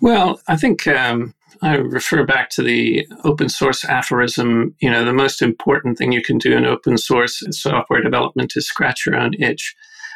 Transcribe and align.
Well, 0.00 0.40
I 0.46 0.56
think 0.56 0.86
um, 0.86 1.34
I 1.62 1.74
refer 1.74 2.24
back 2.24 2.50
to 2.50 2.62
the 2.62 3.06
open 3.24 3.48
source 3.48 3.84
aphorism. 3.84 4.74
You 4.80 4.90
know, 4.90 5.04
the 5.04 5.12
most 5.12 5.42
important 5.42 5.98
thing 5.98 6.12
you 6.12 6.22
can 6.22 6.38
do 6.38 6.56
in 6.56 6.64
open 6.64 6.98
source 6.98 7.42
software 7.50 8.02
development 8.02 8.56
is 8.56 8.66
scratch 8.66 9.06
your 9.06 9.16
own 9.16 9.34
itch. 9.40 9.74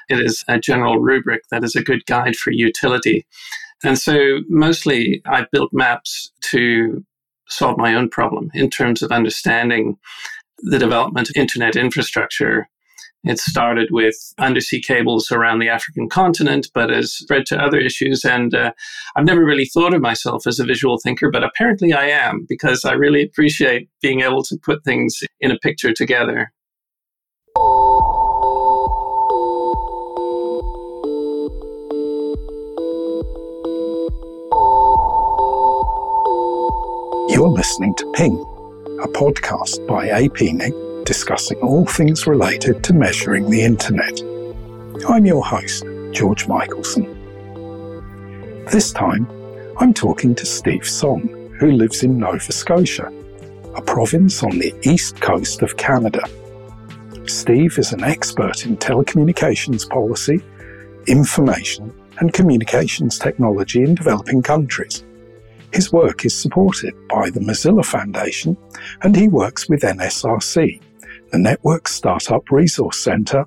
It 0.09 0.21
is 0.21 0.45
a 0.49 0.59
general 0.59 0.99
rubric 0.99 1.43
that 1.51 1.65
is 1.65 1.75
a 1.75 1.83
good 1.83 2.07
guide 2.07 2.37
for 2.37 2.53
utility. 2.53 3.27
And 3.85 3.99
so, 3.99 4.39
mostly, 4.49 5.23
I 5.27 5.47
built 5.51 5.71
maps 5.73 6.31
to 6.43 7.05
solve 7.49 7.77
my 7.77 7.95
own 7.95 8.09
problem 8.09 8.51
in 8.55 8.71
terms 8.71 9.03
of 9.03 9.11
understanding 9.11 9.99
the 10.59 10.79
development 10.79 11.29
of 11.29 11.37
internet 11.37 11.75
infrastructure 11.75 12.69
it 13.25 13.39
started 13.39 13.89
with 13.91 14.17
undersea 14.39 14.81
cables 14.81 15.31
around 15.31 15.61
the 15.61 15.69
African 15.69 16.09
continent, 16.09 16.69
but 16.75 16.91
has 16.91 17.13
spread 17.13 17.47
to 17.47 17.59
other 17.59 17.79
issues. 17.79 18.25
And 18.25 18.55
uh, 18.55 18.73
I've 19.15 19.25
never 19.25 19.45
really 19.45 19.67
thought 19.67 19.95
of 19.95 20.01
myself 20.01 20.47
as 20.47 20.59
a 20.59 20.65
visual 20.65 20.99
thinker, 21.03 21.31
but 21.31 21.45
apparently 21.45 21.93
I 21.93 22.07
am 22.09 22.47
because 22.49 22.85
I 22.85 22.93
really 22.93 23.23
appreciate 23.23 23.89
being 24.01 24.21
able 24.21 24.43
to 24.45 24.59
put 24.63 24.85
things 24.85 25.21
in 25.41 25.51
a 25.51 25.59
picture 25.59 25.93
together. 25.93 26.53
You're 37.29 37.49
listening 37.49 37.95
to 37.97 38.13
Ping, 38.15 38.35
a 39.03 39.09
podcast 39.09 39.87
by 39.87 40.09
APNIC 40.09 40.92
discussing 41.05 41.59
all 41.59 41.87
things 41.87 42.27
related 42.27 42.83
to 42.85 42.95
measuring 42.95 43.51
the 43.51 43.63
internet. 43.63 44.21
I'm 45.09 45.27
your 45.27 45.45
host, 45.45 45.85
George 46.13 46.47
Michaelson. 46.47 47.05
This 48.71 48.93
time, 48.93 49.27
I'm 49.79 49.93
talking 49.93 50.35
to 50.35 50.47
Steve 50.47 50.87
Song, 50.87 51.29
who 51.59 51.73
lives 51.73 52.03
in 52.03 52.19
Nova 52.19 52.53
Scotia, 52.53 53.13
a 53.75 53.83
province 53.83 54.43
on 54.43 54.59
the 54.59 54.75
east 54.83 55.21
coast 55.21 55.63
of 55.63 55.77
Canada. 55.77 56.23
Steve 57.27 57.79
is 57.79 57.93
an 57.93 58.05
expert 58.05 58.67
in 58.67 58.77
telecommunications 58.77 59.89
policy, 59.89 60.41
information, 61.07 61.93
and 62.19 62.33
communications 62.33 63.19
technology 63.19 63.83
in 63.83 63.95
developing 63.95 64.43
countries. 64.43 65.05
His 65.73 65.91
work 65.91 66.25
is 66.25 66.35
supported 66.35 66.95
by 67.09 67.31
the 67.31 67.41
Mozilla 67.41 67.85
Foundation 67.85 68.57
and 69.03 69.17
he 69.17 69.29
works 69.29 69.69
with 69.69 69.83
NSRC, 69.83 70.81
the 71.33 71.39
Network 71.39 71.89
Startup 71.89 72.43
Resource 72.51 73.03
Centre, 73.03 73.47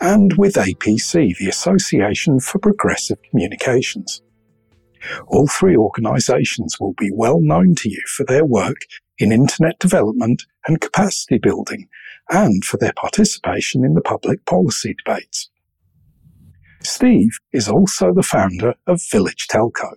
and 0.00 0.32
with 0.38 0.54
APC, 0.54 1.36
the 1.36 1.48
Association 1.48 2.38
for 2.38 2.60
Progressive 2.60 3.18
Communications. 3.28 4.22
All 5.26 5.48
three 5.48 5.76
organisations 5.76 6.76
will 6.78 6.94
be 6.96 7.10
well 7.12 7.40
known 7.40 7.74
to 7.76 7.90
you 7.90 8.00
for 8.06 8.24
their 8.24 8.44
work 8.44 8.76
in 9.18 9.32
internet 9.32 9.80
development 9.80 10.44
and 10.68 10.80
capacity 10.80 11.38
building, 11.38 11.88
and 12.30 12.64
for 12.64 12.76
their 12.76 12.92
participation 12.92 13.84
in 13.84 13.94
the 13.94 14.00
public 14.00 14.46
policy 14.46 14.94
debates. 15.04 15.50
Steve 16.84 17.40
is 17.52 17.68
also 17.68 18.14
the 18.14 18.22
founder 18.22 18.74
of 18.86 19.02
Village 19.10 19.48
Telco, 19.50 19.94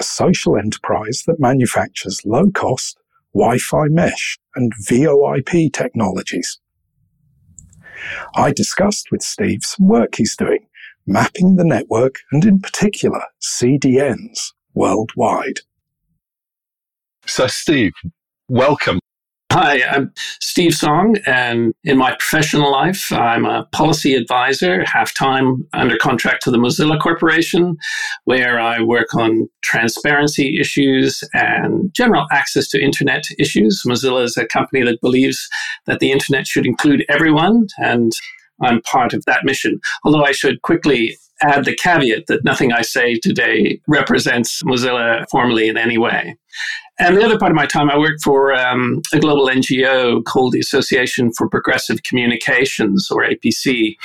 a 0.00 0.02
social 0.02 0.56
enterprise 0.56 1.24
that 1.26 1.38
manufactures 1.38 2.22
low 2.24 2.50
cost 2.50 2.96
Wi 3.34 3.58
Fi 3.58 3.88
mesh 3.88 4.38
and 4.54 4.72
VoIP 4.88 5.70
technologies. 5.72 6.61
I 8.34 8.52
discussed 8.52 9.10
with 9.10 9.22
Steve 9.22 9.60
some 9.62 9.88
work 9.88 10.16
he's 10.16 10.36
doing, 10.36 10.66
mapping 11.06 11.56
the 11.56 11.64
network 11.64 12.16
and, 12.30 12.44
in 12.44 12.60
particular, 12.60 13.22
CDNs 13.40 14.52
worldwide. 14.74 15.60
So, 17.26 17.46
Steve, 17.46 17.92
welcome. 18.48 18.98
Hi, 19.54 19.82
I'm 19.86 20.14
Steve 20.40 20.72
Song, 20.72 21.16
and 21.26 21.74
in 21.84 21.98
my 21.98 22.16
professional 22.18 22.72
life, 22.72 23.12
I'm 23.12 23.44
a 23.44 23.68
policy 23.70 24.14
advisor, 24.14 24.82
half 24.86 25.12
time 25.12 25.68
under 25.74 25.98
contract 25.98 26.42
to 26.44 26.50
the 26.50 26.56
Mozilla 26.56 26.98
Corporation, 26.98 27.76
where 28.24 28.58
I 28.58 28.80
work 28.80 29.14
on 29.14 29.50
transparency 29.62 30.58
issues 30.58 31.22
and 31.34 31.92
general 31.92 32.26
access 32.32 32.66
to 32.68 32.82
internet 32.82 33.24
issues. 33.38 33.82
Mozilla 33.86 34.24
is 34.24 34.38
a 34.38 34.46
company 34.46 34.82
that 34.84 35.02
believes 35.02 35.50
that 35.84 36.00
the 36.00 36.12
internet 36.12 36.46
should 36.46 36.64
include 36.64 37.04
everyone, 37.10 37.66
and 37.76 38.10
I'm 38.62 38.80
part 38.80 39.12
of 39.12 39.22
that 39.26 39.44
mission. 39.44 39.80
Although 40.02 40.24
I 40.24 40.32
should 40.32 40.62
quickly 40.62 41.18
add 41.42 41.64
the 41.64 41.74
caveat 41.74 42.26
that 42.28 42.44
nothing 42.44 42.72
I 42.72 42.82
say 42.82 43.16
today 43.16 43.80
represents 43.86 44.62
Mozilla 44.62 45.24
formally 45.30 45.68
in 45.68 45.76
any 45.76 45.98
way. 45.98 46.36
And 46.98 47.16
the 47.16 47.24
other 47.24 47.38
part 47.38 47.50
of 47.50 47.56
my 47.56 47.66
time, 47.66 47.90
I 47.90 47.98
work 47.98 48.20
for 48.22 48.54
um, 48.54 49.02
a 49.12 49.18
global 49.18 49.48
NGO 49.48 50.22
called 50.24 50.52
the 50.52 50.60
Association 50.60 51.32
for 51.32 51.48
Progressive 51.48 52.02
Communications, 52.02 53.08
or 53.10 53.24
APC, 53.24 53.96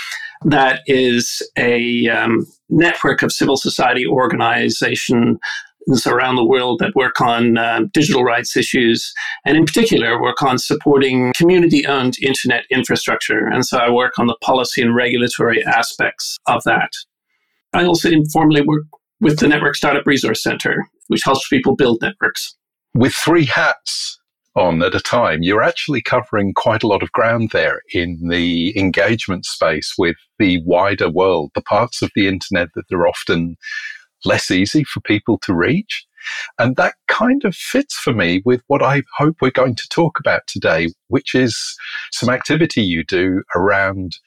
that 0.45 0.81
is 0.87 1.41
a 1.57 2.07
um, 2.07 2.45
network 2.69 3.21
of 3.21 3.31
civil 3.31 3.57
society 3.57 4.05
organizations 4.05 5.37
around 6.05 6.35
the 6.35 6.45
world 6.45 6.79
that 6.79 6.95
work 6.95 7.21
on 7.21 7.57
uh, 7.57 7.81
digital 7.93 8.23
rights 8.23 8.57
issues, 8.57 9.13
and 9.45 9.57
in 9.57 9.65
particular, 9.65 10.21
work 10.21 10.41
on 10.41 10.57
supporting 10.57 11.33
community 11.35 11.85
owned 11.85 12.17
internet 12.21 12.63
infrastructure. 12.69 13.47
And 13.47 13.65
so 13.65 13.77
I 13.77 13.89
work 13.89 14.19
on 14.19 14.27
the 14.27 14.37
policy 14.41 14.81
and 14.81 14.95
regulatory 14.95 15.63
aspects 15.65 16.37
of 16.47 16.63
that. 16.65 16.91
I 17.73 17.85
also 17.85 18.09
informally 18.09 18.61
work 18.61 18.85
with 19.19 19.39
the 19.39 19.47
Network 19.47 19.75
Startup 19.75 20.05
Resource 20.05 20.41
Center, 20.43 20.85
which 21.07 21.21
helps 21.23 21.47
people 21.47 21.75
build 21.75 21.99
networks. 22.01 22.55
With 22.93 23.13
three 23.13 23.45
hats 23.45 24.19
on 24.55 24.81
at 24.81 24.95
a 24.95 24.99
time, 24.99 25.43
you're 25.43 25.63
actually 25.63 26.01
covering 26.01 26.53
quite 26.53 26.83
a 26.83 26.87
lot 26.87 27.03
of 27.03 27.11
ground 27.11 27.51
there 27.51 27.81
in 27.93 28.27
the 28.29 28.77
engagement 28.77 29.45
space 29.45 29.93
with 29.97 30.15
the 30.39 30.61
wider 30.65 31.09
world, 31.09 31.51
the 31.53 31.61
parts 31.61 32.01
of 32.01 32.11
the 32.15 32.27
internet 32.27 32.69
that 32.75 32.91
are 32.91 33.07
often 33.07 33.57
less 34.25 34.49
easy 34.49 34.83
for 34.83 34.99
people 35.01 35.37
to 35.39 35.53
reach. 35.53 36.05
And 36.59 36.75
that 36.75 36.95
kind 37.07 37.45
of 37.45 37.55
fits 37.55 37.95
for 37.95 38.13
me 38.13 38.41
with 38.45 38.61
what 38.67 38.83
I 38.83 39.03
hope 39.17 39.37
we're 39.41 39.51
going 39.51 39.75
to 39.75 39.87
talk 39.89 40.19
about 40.19 40.41
today, 40.47 40.89
which 41.07 41.35
is 41.35 41.75
some 42.11 42.29
activity 42.29 42.81
you 42.81 43.03
do 43.03 43.43
around 43.55 44.17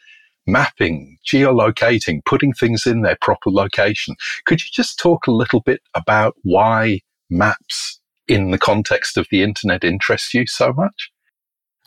mapping, 0.51 1.19
geolocating, 1.27 2.25
putting 2.25 2.53
things 2.53 2.87
in 2.87 3.03
their 3.03 3.17
proper 3.21 3.51
location. 3.51 4.17
Could 4.47 4.63
you 4.63 4.71
just 4.73 4.99
talk 4.99 5.27
a 5.27 5.33
little 5.33 5.61
bit 5.61 5.81
about 5.95 6.35
why 6.43 7.01
maps 7.29 8.01
in 8.29 8.51
the 8.51 8.59
context 8.59 9.17
of 9.17 9.27
the 9.31 9.43
internet 9.43 9.85
interest 9.85 10.35
you 10.35 10.47
so 10.47 10.73
much? 10.73 11.11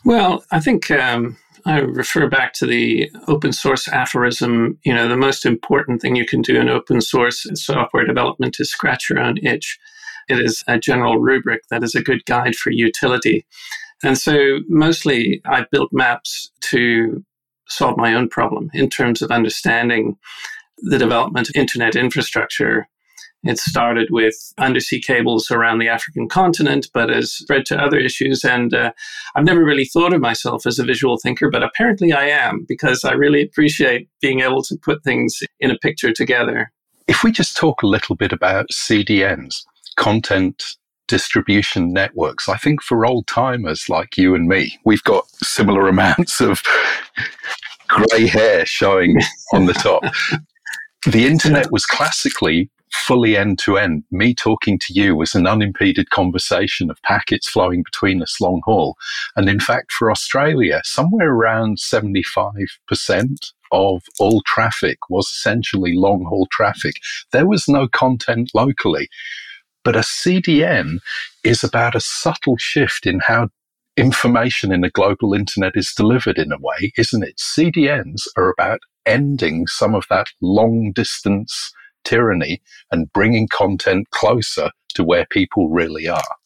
Well, 0.04 0.44
I 0.50 0.60
think 0.60 0.90
um, 0.90 1.38
I 1.66 1.78
refer 1.78 2.28
back 2.28 2.52
to 2.54 2.66
the 2.66 3.10
open 3.26 3.52
source 3.52 3.88
aphorism. 3.88 4.78
You 4.84 4.92
know, 4.92 5.08
the 5.08 5.16
most 5.16 5.46
important 5.46 6.02
thing 6.02 6.16
you 6.16 6.26
can 6.26 6.42
do 6.42 6.60
in 6.60 6.68
open 6.68 7.00
source 7.00 7.46
software 7.54 8.06
development 8.06 8.60
is 8.60 8.70
scratch 8.70 9.08
your 9.08 9.20
own 9.20 9.38
itch. 9.42 9.78
It 10.28 10.40
is 10.40 10.62
a 10.66 10.78
general 10.78 11.18
rubric 11.18 11.62
that 11.70 11.82
is 11.82 11.94
a 11.94 12.02
good 12.02 12.24
guide 12.26 12.54
for 12.54 12.70
utility. 12.70 13.46
And 14.02 14.18
so, 14.18 14.60
mostly, 14.68 15.40
I 15.46 15.64
built 15.70 15.90
maps 15.92 16.50
to 16.62 17.24
solve 17.68 17.96
my 17.96 18.14
own 18.14 18.28
problem 18.28 18.70
in 18.74 18.88
terms 18.90 19.22
of 19.22 19.30
understanding 19.30 20.16
the 20.78 20.98
development 20.98 21.48
of 21.48 21.56
internet 21.56 21.96
infrastructure. 21.96 22.88
It 23.44 23.58
started 23.58 24.08
with 24.10 24.34
undersea 24.56 25.00
cables 25.00 25.50
around 25.50 25.78
the 25.78 25.88
African 25.88 26.28
continent, 26.28 26.88
but 26.94 27.10
has 27.10 27.32
spread 27.32 27.66
to 27.66 27.78
other 27.78 27.98
issues. 27.98 28.42
And 28.42 28.72
uh, 28.72 28.92
I've 29.36 29.44
never 29.44 29.64
really 29.64 29.84
thought 29.84 30.14
of 30.14 30.20
myself 30.22 30.66
as 30.66 30.78
a 30.78 30.84
visual 30.84 31.18
thinker, 31.18 31.50
but 31.50 31.62
apparently 31.62 32.12
I 32.12 32.26
am 32.26 32.64
because 32.66 33.04
I 33.04 33.12
really 33.12 33.42
appreciate 33.42 34.08
being 34.22 34.40
able 34.40 34.62
to 34.62 34.76
put 34.76 35.04
things 35.04 35.40
in 35.60 35.70
a 35.70 35.78
picture 35.78 36.12
together. 36.12 36.72
If 37.06 37.22
we 37.22 37.32
just 37.32 37.56
talk 37.56 37.82
a 37.82 37.86
little 37.86 38.16
bit 38.16 38.32
about 38.32 38.70
CDNs, 38.72 39.62
content 39.96 40.76
distribution 41.08 41.92
networks. 41.92 42.48
I 42.48 42.56
think 42.56 42.82
for 42.82 43.06
old 43.06 43.26
timers 43.26 43.88
like 43.88 44.16
you 44.16 44.34
and 44.34 44.48
me, 44.48 44.78
we've 44.84 45.02
got 45.04 45.28
similar 45.42 45.88
amounts 45.88 46.40
of 46.40 46.62
grey 47.88 48.26
hair 48.26 48.66
showing 48.66 49.16
on 49.52 49.66
the 49.66 49.74
top. 49.74 50.02
The 51.06 51.26
internet 51.26 51.70
was 51.70 51.84
classically 51.84 52.70
fully 52.94 53.36
end 53.36 53.58
to 53.58 53.76
end. 53.76 54.04
Me 54.10 54.34
talking 54.34 54.78
to 54.78 54.92
you 54.92 55.16
was 55.16 55.34
an 55.34 55.46
unimpeded 55.46 56.10
conversation 56.10 56.90
of 56.90 57.02
packets 57.02 57.48
flowing 57.48 57.82
between 57.82 58.22
us 58.22 58.40
long 58.40 58.62
haul. 58.64 58.96
And 59.36 59.48
in 59.48 59.60
fact, 59.60 59.92
for 59.92 60.10
Australia, 60.10 60.80
somewhere 60.84 61.30
around 61.30 61.78
75% 61.78 63.52
of 63.72 64.02
all 64.20 64.42
traffic 64.46 64.98
was 65.10 65.26
essentially 65.26 65.94
long 65.94 66.24
haul 66.24 66.46
traffic. 66.52 66.94
There 67.32 67.46
was 67.46 67.68
no 67.68 67.88
content 67.88 68.50
locally. 68.54 69.08
But 69.84 69.96
a 69.96 70.00
CDN 70.00 70.98
is 71.44 71.62
about 71.62 71.94
a 71.94 72.00
subtle 72.00 72.56
shift 72.58 73.06
in 73.06 73.20
how 73.26 73.48
information 73.96 74.72
in 74.72 74.80
the 74.80 74.90
global 74.90 75.34
internet 75.34 75.72
is 75.76 75.92
delivered 75.94 76.38
in 76.38 76.50
a 76.50 76.58
way, 76.58 76.92
isn't 76.96 77.22
it? 77.22 77.36
CDNs 77.36 78.22
are 78.36 78.50
about 78.50 78.80
ending 79.06 79.66
some 79.66 79.94
of 79.94 80.06
that 80.10 80.28
long 80.40 80.92
distance 80.92 81.72
tyranny 82.04 82.60
and 82.90 83.12
bringing 83.12 83.48
content 83.48 84.10
closer 84.10 84.70
to 84.94 85.04
where 85.04 85.26
people 85.30 85.68
really 85.68 86.08
are. 86.08 86.36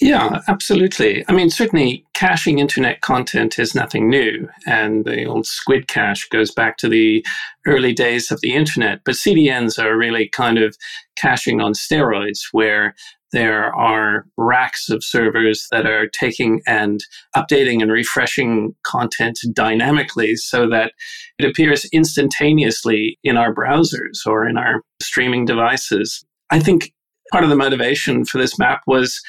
Yeah, 0.00 0.40
absolutely. 0.48 1.24
I 1.28 1.32
mean, 1.32 1.50
certainly 1.50 2.04
caching 2.14 2.58
internet 2.58 3.00
content 3.00 3.58
is 3.58 3.74
nothing 3.74 4.08
new. 4.08 4.48
And 4.66 5.04
the 5.04 5.24
old 5.24 5.46
squid 5.46 5.88
cache 5.88 6.28
goes 6.28 6.50
back 6.50 6.78
to 6.78 6.88
the 6.88 7.24
early 7.66 7.92
days 7.92 8.30
of 8.30 8.40
the 8.40 8.54
internet. 8.54 9.00
But 9.04 9.14
CDNs 9.14 9.82
are 9.82 9.96
really 9.96 10.28
kind 10.28 10.58
of 10.58 10.76
caching 11.16 11.60
on 11.60 11.72
steroids, 11.72 12.40
where 12.52 12.94
there 13.32 13.74
are 13.74 14.24
racks 14.36 14.88
of 14.88 15.04
servers 15.04 15.66
that 15.70 15.86
are 15.86 16.08
taking 16.08 16.62
and 16.66 17.04
updating 17.36 17.82
and 17.82 17.92
refreshing 17.92 18.74
content 18.84 19.38
dynamically 19.52 20.34
so 20.36 20.68
that 20.68 20.92
it 21.38 21.44
appears 21.44 21.84
instantaneously 21.92 23.18
in 23.22 23.36
our 23.36 23.54
browsers 23.54 24.26
or 24.26 24.48
in 24.48 24.56
our 24.56 24.82
streaming 25.02 25.44
devices. 25.44 26.24
I 26.50 26.60
think 26.60 26.92
part 27.30 27.44
of 27.44 27.50
the 27.50 27.56
motivation 27.56 28.24
for 28.24 28.38
this 28.38 28.58
map 28.58 28.80
was 28.86 29.20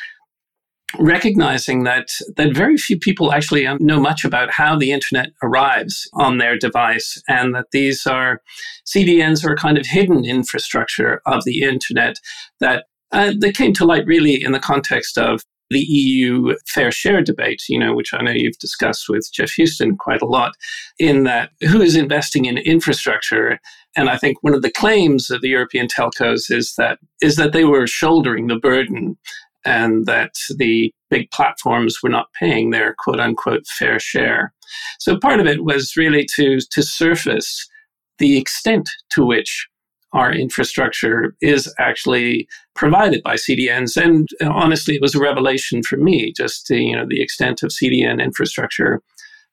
recognizing 0.98 1.84
that 1.84 2.10
that 2.36 2.56
very 2.56 2.78
few 2.78 2.98
people 2.98 3.32
actually 3.32 3.68
know 3.80 4.00
much 4.00 4.26
about 4.26 4.52
how 4.52 4.78
the 4.78 4.92
internet 4.92 5.30
arrives 5.44 6.10
on 6.14 6.38
their 6.38 6.58
device 6.58 7.22
and 7.28 7.54
that 7.54 7.68
these 7.72 8.08
are 8.08 8.42
CDNs 8.88 9.46
are 9.46 9.56
kind 9.56 9.78
of 9.78 9.86
hidden 9.86 10.26
infrastructure 10.26 11.22
of 11.26 11.44
the 11.46 11.62
internet 11.62 12.16
that 12.60 12.86
uh, 13.12 13.34
they 13.40 13.52
came 13.52 13.74
to 13.74 13.86
light 13.86 14.06
really 14.06 14.44
in 14.44 14.52
the 14.52 14.60
context 14.60 15.18
of 15.18 15.42
the 15.70 15.80
EU 15.80 16.56
fair 16.68 16.92
share 16.92 17.22
debate, 17.22 17.62
you 17.70 17.80
know, 17.80 17.94
which 17.94 18.14
I 18.14 18.22
know 18.22 18.32
you've 18.32 18.58
discussed 18.58 19.08
with 19.08 19.30
Geoff 19.32 19.52
Huston 19.56 19.98
quite 19.98 20.22
a 20.22 20.26
lot, 20.26 20.54
in 20.98 21.24
that 21.26 21.52
who 21.62 21.82
is 21.82 21.96
investing 21.96 22.46
in 22.46 22.58
infrastructure? 22.58 23.60
And 23.96 24.10
I 24.10 24.18
think 24.18 24.38
one 24.42 24.56
of 24.56 24.62
the 24.62 24.72
claims 24.72 25.30
of 25.30 25.42
the 25.42 25.50
European 25.50 25.88
telcos 25.88 26.52
is 26.52 26.74
that 26.78 27.00
is 27.22 27.36
that 27.36 27.54
they 27.54 27.66
were 27.66 27.86
shouldering 27.86 28.48
the 28.48 28.58
burden 28.58 29.18
and 29.66 30.06
that 30.06 30.36
the 30.58 30.92
big 31.10 31.30
platforms 31.32 31.98
were 32.02 32.10
not 32.10 32.28
paying 32.40 32.70
their 32.70 32.96
quote 32.98 33.20
unquote 33.20 33.66
fair 33.68 34.00
share. 34.00 34.54
So 35.00 35.18
part 35.18 35.40
of 35.40 35.48
it 35.48 35.64
was 35.64 35.96
really 35.98 36.28
to, 36.36 36.60
to 36.72 36.84
surface 36.84 37.68
the 38.20 38.38
extent 38.38 38.90
to 39.12 39.26
which 39.26 39.68
our 40.14 40.34
infrastructure 40.34 41.36
is 41.42 41.72
actually 41.78 42.48
provided 42.76 43.22
by 43.24 43.36
CDNs. 43.36 43.96
And 43.96 44.28
honestly, 44.42 44.96
it 44.96 45.02
was 45.02 45.16
a 45.16 45.20
revelation 45.20 45.84
for 45.84 45.98
me, 45.98 46.34
just 46.36 46.66
to, 46.68 46.78
you 46.78 46.96
know, 46.96 47.06
the 47.08 47.22
extent 47.22 47.62
of 47.62 47.70
CDN 47.70 48.22
infrastructure, 48.24 49.02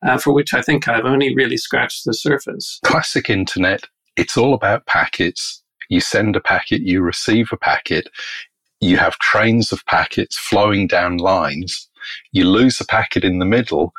uh, 0.07 0.19
for 0.19 0.33
which 0.33 0.55
I 0.55 0.63
think 0.63 0.89
I've 0.89 1.05
only 1.05 1.35
really 1.35 1.59
scratched 1.59 2.05
the 2.05 2.15
surface. 2.15 2.81
Classic 2.85 3.29
internet, 3.29 3.85
it's 4.17 4.37
all 4.37 4.55
about 4.55 4.87
packets. 4.87 5.63
You 5.89 6.01
send 6.01 6.37
a 6.37 6.41
packet, 6.41 6.83
you 6.83 7.03
receive 7.03 7.53
a 7.53 7.57
packet 7.57 8.09
you 8.81 8.99
have 8.99 9.19
trains 9.19 9.73
of 9.73 9.85
packets 9.87 10.39
flowing 10.39 10.87
down 10.87 11.17
lines. 11.17 11.89
You 12.33 12.49
lose 12.49 12.81
a 12.81 12.87
packet 12.87 13.25
in 13.25 13.39
the 13.39 13.47
middle. 13.47 13.93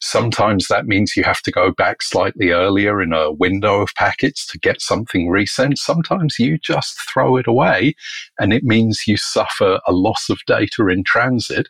Sometimes 0.00 0.68
that 0.68 0.86
means 0.86 1.16
you 1.16 1.24
have 1.24 1.40
to 1.42 1.50
go 1.50 1.72
back 1.72 2.02
slightly 2.02 2.50
earlier 2.50 3.00
in 3.00 3.12
a 3.12 3.32
window 3.32 3.80
of 3.80 3.94
packets 3.94 4.46
to 4.48 4.58
get 4.58 4.80
something 4.80 5.28
resent. 5.28 5.78
Sometimes 5.78 6.38
you 6.38 6.58
just 6.58 6.98
throw 7.12 7.36
it 7.36 7.46
away 7.46 7.94
and 8.38 8.52
it 8.52 8.64
means 8.64 9.04
you 9.06 9.16
suffer 9.16 9.80
a 9.86 9.92
loss 9.92 10.28
of 10.28 10.40
data 10.46 10.86
in 10.88 11.04
transit. 11.04 11.68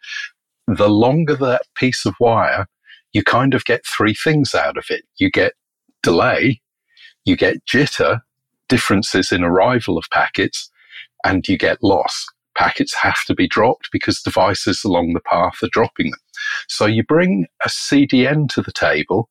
The 0.67 0.91
longer 0.91 1.37
that 1.37 1.63
piece 1.75 2.05
of 2.05 2.15
wire, 2.21 2.67
you 3.13 3.23
kind 3.23 3.55
of 3.55 3.65
get 3.65 3.87
three 3.87 4.15
things 4.15 4.55
out 4.55 4.77
of 4.77 4.87
it. 4.91 5.05
You 5.17 5.31
get 5.31 5.55
delay, 6.03 6.61
you 7.25 7.37
get 7.37 7.65
jitter, 7.65 8.21
differences 8.69 9.33
in 9.33 9.43
arrival 9.43 9.97
of 9.97 10.05
packets, 10.13 10.71
and 11.25 11.47
you 11.49 11.57
get 11.57 11.83
loss 11.83 12.27
packets 12.59 12.95
have 12.95 13.25
to 13.27 13.35
be 13.35 13.47
dropped 13.47 13.91
because 13.93 14.21
devices 14.21 14.83
along 14.85 15.13
the 15.13 15.21
path 15.21 15.63
are 15.63 15.69
dropping 15.71 16.11
them. 16.11 16.21
So 16.69 16.87
you 16.87 17.05
bring 17.05 17.47
a 17.65 17.69
CDN 17.69 18.49
to 18.51 18.63
the 18.63 18.73
table, 18.73 19.31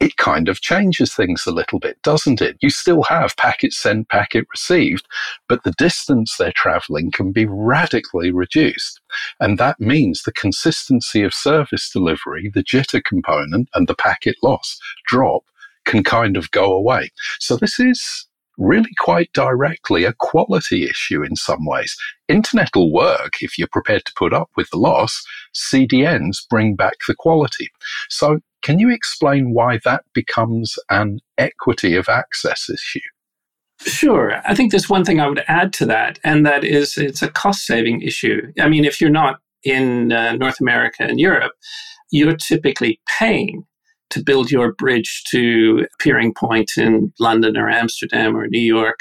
it 0.00 0.16
kind 0.16 0.48
of 0.48 0.60
changes 0.60 1.12
things 1.12 1.44
a 1.44 1.50
little 1.50 1.80
bit, 1.80 2.00
doesn't 2.02 2.40
it? 2.40 2.56
You 2.60 2.70
still 2.70 3.02
have 3.04 3.36
packet 3.36 3.72
sent, 3.72 4.08
packet 4.08 4.46
received, 4.52 5.06
but 5.48 5.64
the 5.64 5.74
distance 5.76 6.36
they're 6.36 6.52
traveling 6.54 7.10
can 7.10 7.32
be 7.32 7.46
radically 7.46 8.30
reduced. 8.30 9.00
And 9.40 9.58
that 9.58 9.80
means 9.80 10.22
the 10.22 10.32
consistency 10.32 11.24
of 11.24 11.34
service 11.34 11.90
delivery, 11.90 12.48
the 12.52 12.62
jitter 12.62 13.02
component, 13.02 13.68
and 13.74 13.88
the 13.88 13.96
packet 13.96 14.36
loss 14.40 14.78
drop 15.08 15.42
can 15.84 16.04
kind 16.04 16.36
of 16.36 16.50
go 16.52 16.72
away. 16.72 17.10
So 17.40 17.56
this 17.56 17.80
is 17.80 18.27
really 18.58 18.90
quite 18.98 19.32
directly 19.32 20.04
a 20.04 20.12
quality 20.12 20.84
issue 20.84 21.22
in 21.22 21.36
some 21.36 21.64
ways. 21.64 21.96
Internet 22.28 22.70
will 22.74 22.92
work 22.92 23.34
if 23.40 23.56
you're 23.56 23.68
prepared 23.72 24.04
to 24.04 24.12
put 24.16 24.34
up 24.34 24.50
with 24.56 24.68
the 24.70 24.78
loss. 24.78 25.22
CDNs 25.54 26.38
bring 26.50 26.76
back 26.76 26.94
the 27.06 27.14
quality. 27.14 27.68
So, 28.10 28.40
can 28.62 28.80
you 28.80 28.90
explain 28.90 29.54
why 29.54 29.78
that 29.84 30.02
becomes 30.12 30.74
an 30.90 31.20
equity 31.38 31.94
of 31.94 32.08
access 32.08 32.68
issue? 32.68 33.00
Sure. 33.80 34.42
I 34.44 34.54
think 34.54 34.72
there's 34.72 34.90
one 34.90 35.04
thing 35.04 35.20
I 35.20 35.28
would 35.28 35.44
add 35.46 35.72
to 35.74 35.86
that, 35.86 36.18
and 36.24 36.44
that 36.44 36.64
is 36.64 36.98
it's 36.98 37.22
a 37.22 37.30
cost 37.30 37.64
saving 37.64 38.02
issue. 38.02 38.52
I 38.58 38.68
mean, 38.68 38.84
if 38.84 39.00
you're 39.00 39.10
not 39.10 39.40
in 39.62 40.12
uh, 40.12 40.32
North 40.32 40.60
America 40.60 41.04
and 41.04 41.20
Europe, 41.20 41.52
you're 42.10 42.36
typically 42.36 43.00
paying 43.18 43.64
to 44.10 44.22
build 44.22 44.50
your 44.50 44.72
bridge 44.72 45.22
to 45.30 45.86
Peering 45.98 46.32
Point 46.32 46.72
in 46.76 47.12
London 47.18 47.56
or 47.56 47.68
Amsterdam 47.68 48.36
or 48.36 48.46
New 48.48 48.58
York. 48.58 49.00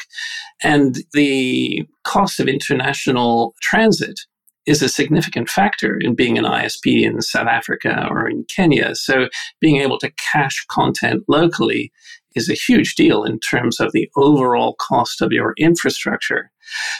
And 0.63 0.97
the 1.13 1.87
cost 2.03 2.39
of 2.39 2.47
international 2.47 3.55
transit 3.61 4.19
is 4.65 4.81
a 4.81 4.89
significant 4.89 5.49
factor 5.49 5.97
in 5.97 6.13
being 6.13 6.37
an 6.37 6.43
ISP 6.43 7.01
in 7.03 7.21
South 7.21 7.47
Africa 7.47 8.05
or 8.11 8.29
in 8.29 8.43
Kenya. 8.53 8.95
So 8.95 9.29
being 9.61 9.77
able 9.77 9.97
to 9.99 10.11
cache 10.11 10.65
content 10.69 11.23
locally 11.29 11.91
is 12.35 12.49
a 12.49 12.53
huge 12.53 12.95
deal 12.95 13.23
in 13.23 13.39
terms 13.39 13.79
of 13.79 13.93
the 13.93 14.09
overall 14.17 14.75
cost 14.79 15.21
of 15.21 15.31
your 15.31 15.53
infrastructure. 15.57 16.51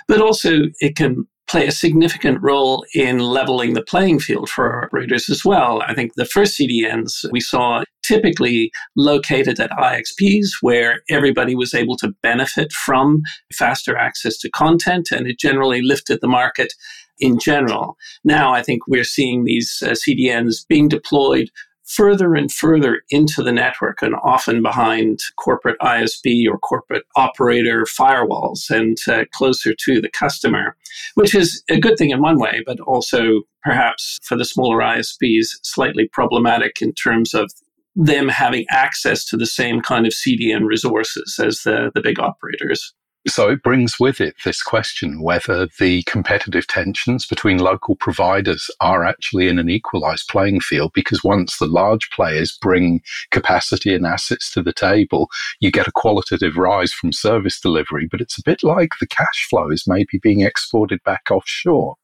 But 0.08 0.22
also 0.22 0.64
it 0.80 0.96
can 0.96 1.28
play 1.50 1.66
a 1.66 1.72
significant 1.72 2.42
role 2.42 2.86
in 2.94 3.20
leveling 3.20 3.74
the 3.74 3.84
playing 3.84 4.20
field 4.20 4.50
for 4.50 4.84
operators 4.84 5.30
as 5.30 5.46
well. 5.46 5.82
I 5.88 5.94
think 5.94 6.14
the 6.16 6.26
first 6.26 6.60
CDNs 6.60 7.26
we 7.32 7.40
saw 7.40 7.84
typically 8.04 8.72
located 8.96 9.60
at 9.60 9.72
IXPs 9.72 10.48
where 10.62 11.02
everybody 11.10 11.56
was 11.56 11.74
able 11.74 11.98
to 11.98 12.14
benefit 12.22 12.72
from 12.72 13.22
faster 13.54 13.98
access 13.98 14.38
to 14.40 14.50
content 14.50 15.10
and 15.12 15.28
it 15.28 15.40
generally 15.40 15.82
lifted 15.82 16.20
the 16.22 16.28
market 16.28 16.74
in 17.20 17.40
general. 17.40 17.98
Now 18.24 18.54
I 18.54 18.62
think 18.62 18.88
we're 18.88 19.04
seeing 19.04 19.44
these 19.44 19.84
uh, 19.86 19.92
CDNs 19.92 20.68
being 20.68 20.88
deployed 20.88 21.50
further 21.88 22.36
and 22.36 22.52
further 22.52 23.02
into 23.10 23.42
the 23.42 23.52
network 23.52 24.02
and 24.02 24.16
often 24.24 24.62
behind 24.62 25.20
corporate 25.38 25.78
ISP 25.82 26.46
or 26.50 26.58
corporate 26.60 27.04
operator 27.16 27.84
firewalls 27.84 28.70
and 28.70 28.98
uh, 29.08 29.24
closer 29.34 29.74
to 29.74 30.02
the 30.02 30.10
customer, 30.10 30.76
which 31.16 31.34
is 31.34 31.64
a 31.70 31.80
good 31.80 31.98
thing 31.98 32.12
in 32.12 32.22
one 32.22 32.40
way, 32.40 32.62
but 32.66 32.80
also 32.82 33.42
perhaps 33.64 34.20
for 34.24 34.38
the 34.38 34.46
smaller 34.46 34.80
ISPs, 34.80 35.48
slightly 35.64 36.08
problematic 36.12 36.82
in 36.82 36.94
terms 36.94 37.34
of 37.34 37.52
them 37.96 38.28
having 38.28 38.66
access 38.70 39.26
to 39.26 39.38
the 39.38 39.46
same 39.46 39.82
kind 39.82 40.06
of 40.06 40.14
CDN 40.14 40.66
resources 40.66 41.40
as 41.44 41.62
the, 41.62 41.92
the 41.96 42.02
big 42.02 42.20
operators. 42.20 42.94
So 43.28 43.50
it 43.50 43.62
brings 43.62 44.00
with 44.00 44.22
it 44.22 44.36
this 44.46 44.64
question 44.64 45.22
whether 45.22 45.68
the 45.80 46.04
competitive 46.04 46.66
tensions 46.68 47.26
between 47.26 47.58
local 47.58 47.96
providers 47.96 48.72
are 48.80 49.04
actually 49.04 49.50
in 49.50 49.60
an 49.60 49.70
equalized 49.70 50.28
playing 50.30 50.62
field 50.62 50.92
because 50.94 51.24
once 51.24 51.58
the 51.58 51.66
large 51.66 52.10
players 52.12 52.58
bring 52.62 53.02
capacity 53.32 53.94
and 53.94 54.06
assets 54.06 54.52
to 54.54 54.64
the 54.64 54.74
table, 54.74 55.30
you 55.60 55.72
get 55.72 55.88
a 55.88 55.92
qualitative 55.92 56.56
rise 56.56 56.94
from 56.94 57.12
service 57.12 57.60
delivery. 57.60 58.08
But 58.10 58.22
it's 58.22 58.38
a 58.38 58.44
bit 58.44 58.64
like 58.64 58.92
the 59.00 59.08
cash 59.08 59.48
flow 59.50 59.70
is 59.70 59.86
maybe 59.88 60.20
being 60.22 60.42
exported 60.42 61.04
back 61.04 61.30
offshore. 61.30 61.96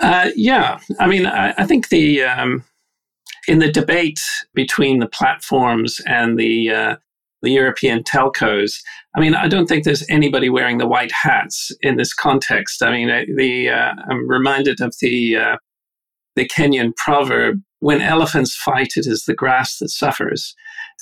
Uh, 0.00 0.30
yeah. 0.36 0.78
I 1.00 1.06
mean, 1.06 1.26
I, 1.26 1.54
I 1.56 1.66
think 1.66 1.88
the. 1.88 2.22
Um, 2.22 2.64
in 3.48 3.60
the 3.60 3.72
debate 3.72 4.20
between 4.54 4.98
the 4.98 5.08
platforms 5.08 6.00
and 6.06 6.38
the 6.38 6.70
uh, 6.70 6.96
the 7.42 7.50
European 7.50 8.02
telcos. 8.02 8.80
I 9.16 9.20
mean, 9.20 9.34
I 9.34 9.48
don't 9.48 9.66
think 9.66 9.84
there's 9.84 10.08
anybody 10.08 10.48
wearing 10.48 10.78
the 10.78 10.88
white 10.88 11.12
hats 11.12 11.70
in 11.82 11.96
this 11.96 12.12
context. 12.14 12.82
I 12.82 12.90
mean, 12.90 13.36
the 13.36 13.70
uh, 13.70 13.92
I'm 14.08 14.28
reminded 14.28 14.80
of 14.80 14.94
the 15.00 15.36
uh, 15.36 15.56
the 16.36 16.46
Kenyan 16.48 16.94
proverb: 16.96 17.60
"When 17.80 18.00
elephants 18.00 18.56
fight, 18.56 18.92
it 18.96 19.06
is 19.06 19.24
the 19.24 19.34
grass 19.34 19.78
that 19.78 19.90
suffers," 19.90 20.54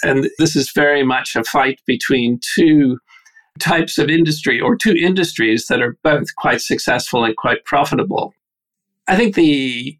and 0.03 0.29
this 0.39 0.57
is 0.57 0.71
very 0.75 1.03
much 1.03 1.37
a 1.37 1.45
fight 1.45 1.81
between 1.87 2.41
two 2.55 2.99
types 3.59 3.97
of 3.99 4.11
industry 4.11 4.61
or 4.61 4.77
two 4.77 4.95
industries 4.95 5.67
that 5.67 5.81
are 5.81 5.97
both 6.03 6.35
quite 6.37 6.61
successful 6.61 7.25
and 7.25 7.37
quite 7.37 7.65
profitable. 7.65 8.35
I 9.09 9.17
think 9.17 9.35
the 9.35 9.99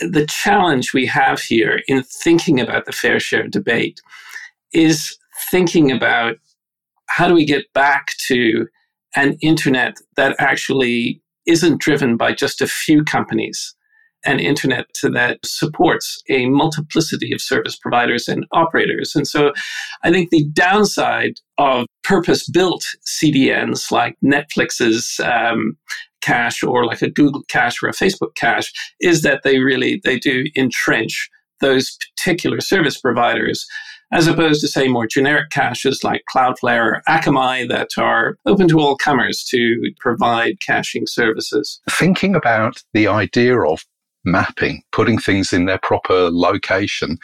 the 0.00 0.26
challenge 0.26 0.92
we 0.92 1.06
have 1.06 1.40
here 1.40 1.80
in 1.88 2.02
thinking 2.02 2.60
about 2.60 2.84
the 2.84 2.92
fair 2.92 3.18
share 3.18 3.48
debate 3.48 4.00
is 4.72 5.16
thinking 5.50 5.90
about 5.90 6.36
how 7.08 7.28
do 7.28 7.34
we 7.34 7.44
get 7.44 7.72
back 7.72 8.12
to 8.26 8.66
an 9.16 9.36
internet 9.40 9.96
that 10.16 10.36
actually 10.38 11.22
isn't 11.46 11.80
driven 11.80 12.16
by 12.16 12.32
just 12.32 12.60
a 12.60 12.66
few 12.66 13.04
companies, 13.04 13.74
an 14.24 14.40
internet 14.40 14.86
that 15.02 15.38
supports 15.44 16.22
a 16.28 16.46
multiplicity 16.46 17.32
of 17.32 17.40
service 17.40 17.76
providers 17.76 18.28
and 18.28 18.44
operators. 18.52 19.14
And 19.14 19.26
so 19.26 19.52
I 20.02 20.10
think 20.10 20.30
the 20.30 20.44
downside 20.52 21.34
of 21.58 21.86
purpose 22.02 22.48
built 22.48 22.84
CDNs 23.06 23.90
like 23.90 24.16
Netflix's 24.24 25.20
um, 25.24 25.76
cache 26.20 26.62
or 26.62 26.84
like 26.84 27.02
a 27.02 27.10
Google 27.10 27.44
cache 27.48 27.82
or 27.82 27.88
a 27.88 27.92
Facebook 27.92 28.34
cache 28.34 28.72
is 29.00 29.22
that 29.22 29.42
they 29.44 29.60
really 29.60 30.00
they 30.04 30.18
do 30.18 30.44
entrench 30.56 31.30
those 31.60 31.96
particular 32.16 32.60
service 32.60 33.00
providers 33.00 33.66
as 34.12 34.26
opposed 34.26 34.60
to, 34.60 34.68
say, 34.68 34.88
more 34.88 35.06
generic 35.06 35.50
caches 35.50 36.04
like 36.04 36.22
Cloudflare 36.34 36.84
or 36.84 37.02
Akamai 37.08 37.68
that 37.68 37.90
are 37.98 38.36
open 38.46 38.68
to 38.68 38.78
all 38.78 38.96
comers 38.96 39.44
to 39.50 39.90
provide 39.98 40.60
caching 40.60 41.06
services. 41.06 41.80
Thinking 41.90 42.34
about 42.34 42.82
the 42.94 43.08
idea 43.08 43.58
of 43.60 43.84
mapping, 44.24 44.82
putting 44.92 45.18
things 45.18 45.52
in 45.52 45.66
their 45.66 45.78
proper 45.78 46.30
location, 46.30 47.18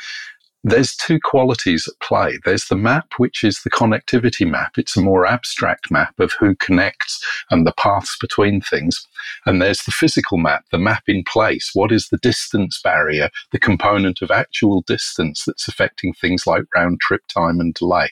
there's 0.64 0.94
two 0.94 1.18
qualities 1.18 1.88
at 1.88 1.98
play. 2.06 2.38
There's 2.44 2.66
the 2.66 2.76
map, 2.76 3.14
which 3.16 3.42
is 3.42 3.62
the 3.62 3.70
connectivity 3.70 4.48
map. 4.48 4.78
It's 4.78 4.96
a 4.96 5.02
more 5.02 5.26
abstract 5.26 5.90
map 5.90 6.18
of 6.20 6.32
who 6.38 6.54
connects 6.56 7.24
and 7.50 7.66
the 7.66 7.72
paths 7.76 8.16
between 8.20 8.60
things. 8.60 9.06
And 9.44 9.60
there's 9.60 9.82
the 9.82 9.90
physical 9.90 10.38
map, 10.38 10.64
the 10.70 10.78
map 10.78 11.02
in 11.08 11.24
place. 11.24 11.70
What 11.74 11.90
is 11.90 12.08
the 12.08 12.18
distance 12.18 12.80
barrier, 12.80 13.30
the 13.50 13.58
component 13.58 14.22
of 14.22 14.30
actual 14.30 14.82
distance 14.82 15.44
that's 15.46 15.66
affecting 15.66 16.12
things 16.12 16.46
like 16.46 16.64
round 16.76 17.00
trip 17.00 17.22
time 17.26 17.58
and 17.58 17.74
delay? 17.74 18.10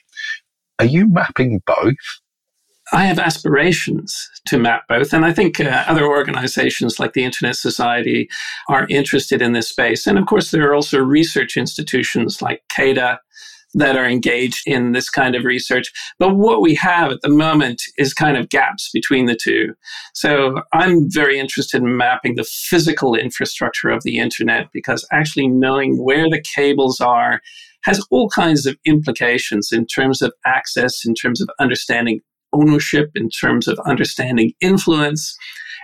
Are 0.79 0.85
you 0.85 1.07
mapping 1.07 1.61
both? 1.65 1.95
I 2.93 3.05
have 3.05 3.19
aspirations 3.19 4.29
to 4.47 4.59
map 4.59 4.83
both. 4.89 5.13
And 5.13 5.25
I 5.25 5.31
think 5.31 5.59
uh, 5.59 5.85
other 5.87 6.05
organizations 6.05 6.99
like 6.99 7.13
the 7.13 7.23
Internet 7.23 7.55
Society 7.55 8.29
are 8.67 8.87
interested 8.89 9.41
in 9.41 9.53
this 9.53 9.69
space. 9.69 10.05
And 10.05 10.17
of 10.17 10.25
course, 10.25 10.51
there 10.51 10.69
are 10.69 10.75
also 10.75 10.99
research 10.99 11.55
institutions 11.55 12.41
like 12.41 12.63
CAIDA 12.69 13.19
that 13.73 13.95
are 13.95 14.05
engaged 14.05 14.63
in 14.65 14.91
this 14.91 15.09
kind 15.09 15.35
of 15.35 15.45
research. 15.45 15.91
But 16.19 16.35
what 16.35 16.61
we 16.61 16.75
have 16.75 17.11
at 17.11 17.21
the 17.21 17.29
moment 17.29 17.81
is 17.97 18.13
kind 18.13 18.35
of 18.35 18.49
gaps 18.49 18.89
between 18.93 19.27
the 19.27 19.37
two. 19.41 19.73
So 20.13 20.61
I'm 20.73 21.09
very 21.09 21.39
interested 21.39 21.81
in 21.81 21.95
mapping 21.95 22.35
the 22.35 22.43
physical 22.43 23.15
infrastructure 23.15 23.89
of 23.89 24.03
the 24.03 24.17
Internet 24.17 24.67
because 24.73 25.07
actually 25.13 25.47
knowing 25.47 26.03
where 26.03 26.29
the 26.29 26.43
cables 26.55 26.99
are 26.99 27.39
has 27.83 28.05
all 28.11 28.29
kinds 28.29 28.65
of 28.65 28.77
implications 28.85 29.71
in 29.71 29.85
terms 29.87 30.21
of 30.21 30.33
access, 30.45 31.05
in 31.05 31.15
terms 31.15 31.41
of 31.41 31.49
understanding 31.59 32.19
ownership, 32.53 33.11
in 33.15 33.29
terms 33.29 33.67
of 33.67 33.79
understanding 33.85 34.53
influence. 34.61 35.35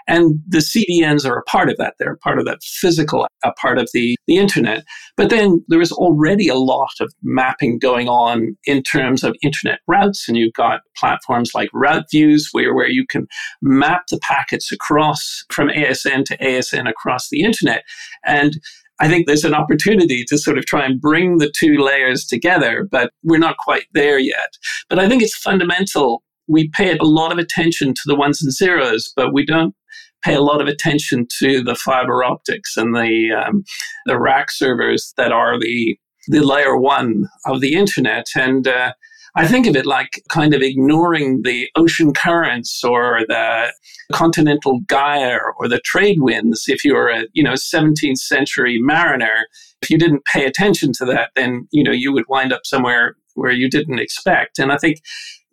And 0.08 0.40
the 0.48 0.60
CDNs 0.60 1.30
are 1.30 1.38
a 1.38 1.44
part 1.44 1.70
of 1.70 1.76
that. 1.78 1.96
They're 2.00 2.14
a 2.14 2.18
part 2.18 2.40
of 2.40 2.46
that 2.46 2.64
physical 2.64 3.28
a 3.44 3.52
part 3.54 3.78
of 3.78 3.90
the, 3.94 4.16
the 4.26 4.38
internet. 4.38 4.84
But 5.16 5.30
then 5.30 5.64
there 5.68 5.82
is 5.82 5.92
already 5.92 6.48
a 6.48 6.56
lot 6.56 6.94
of 7.00 7.14
mapping 7.24 7.78
going 7.78 8.08
on 8.08 8.58
in 8.66 8.84
terms 8.84 9.24
of 9.24 9.36
internet 9.44 9.80
routes. 9.88 10.28
And 10.28 10.38
you've 10.38 10.54
got 10.54 10.82
platforms 10.96 11.52
like 11.54 11.70
Route 11.74 12.06
Views 12.10 12.50
where, 12.52 12.74
where 12.74 12.90
you 12.90 13.06
can 13.08 13.28
map 13.62 14.04
the 14.10 14.20
packets 14.22 14.72
across 14.72 15.44
from 15.52 15.68
ASN 15.68 16.24
to 16.26 16.38
ASN 16.38 16.90
across 16.90 17.30
the 17.30 17.44
internet. 17.44 17.84
And 18.26 18.58
I 19.00 19.08
think 19.08 19.28
there's 19.28 19.44
an 19.44 19.54
opportunity 19.54 20.24
to 20.26 20.38
sort 20.38 20.58
of 20.58 20.66
try 20.66 20.84
and 20.84 21.00
bring 21.00 21.38
the 21.38 21.52
two 21.56 21.78
layers 21.78 22.26
together, 22.26 22.88
but 22.90 23.12
we're 23.24 23.38
not 23.38 23.58
quite 23.58 23.86
there 23.94 24.18
yet. 24.18 24.54
But 24.90 24.98
I 24.98 25.08
think 25.08 25.22
it's 25.22 25.38
fundamental 25.38 26.24
we 26.48 26.70
pay 26.70 26.98
a 26.98 27.04
lot 27.04 27.32
of 27.32 27.38
attention 27.38 27.94
to 27.94 28.02
the 28.06 28.16
ones 28.16 28.42
and 28.42 28.54
zeros, 28.54 29.12
but 29.16 29.34
we 29.34 29.46
don't 29.46 29.76
pay 30.24 30.34
a 30.34 30.42
lot 30.42 30.62
of 30.62 30.68
attention 30.68 31.28
to 31.40 31.64
the 31.64 31.76
fiber 31.76 32.24
optics 32.24 32.76
and 32.76 32.96
the 32.96 33.32
um, 33.32 33.64
the 34.06 34.20
rack 34.20 34.52
servers 34.52 35.14
that 35.18 35.32
are 35.32 35.60
the 35.60 35.98
the 36.28 36.42
layer 36.42 36.78
one 36.78 37.26
of 37.46 37.62
the 37.62 37.74
internet. 37.74 38.26
And 38.36 38.68
uh, 38.68 38.94
I 39.36 39.48
think 39.48 39.68
of 39.68 39.76
it 39.76 39.86
like 39.86 40.22
kind 40.30 40.54
of 40.54 40.62
ignoring 40.62 41.44
the 41.44 41.70
ocean 41.76 42.14
currents 42.14 42.84
or 42.84 43.22
the 43.28 43.72
continental 44.12 44.80
gyre 44.90 45.54
or 45.60 45.68
the 45.68 45.80
trade 45.86 46.18
winds. 46.20 46.66
If 46.68 46.84
you're 46.84 47.10
a 47.10 47.26
you 47.34 47.44
know 47.44 47.54
17th 47.54 48.18
century 48.18 48.80
mariner, 48.82 49.48
if 49.82 49.90
you 49.90 49.98
didn't 49.98 50.26
pay 50.26 50.46
attention 50.46 50.92
to 50.94 51.06
that, 51.06 51.32
then 51.36 51.68
you 51.72 51.84
know 51.84 51.92
you 51.92 52.12
would 52.12 52.26
wind 52.28 52.52
up 52.52 52.62
somewhere 52.66 53.16
where 53.36 53.52
you 53.52 53.70
didn't 53.70 54.00
expect. 54.00 54.58
And 54.58 54.72
I 54.72 54.78
think 54.78 54.98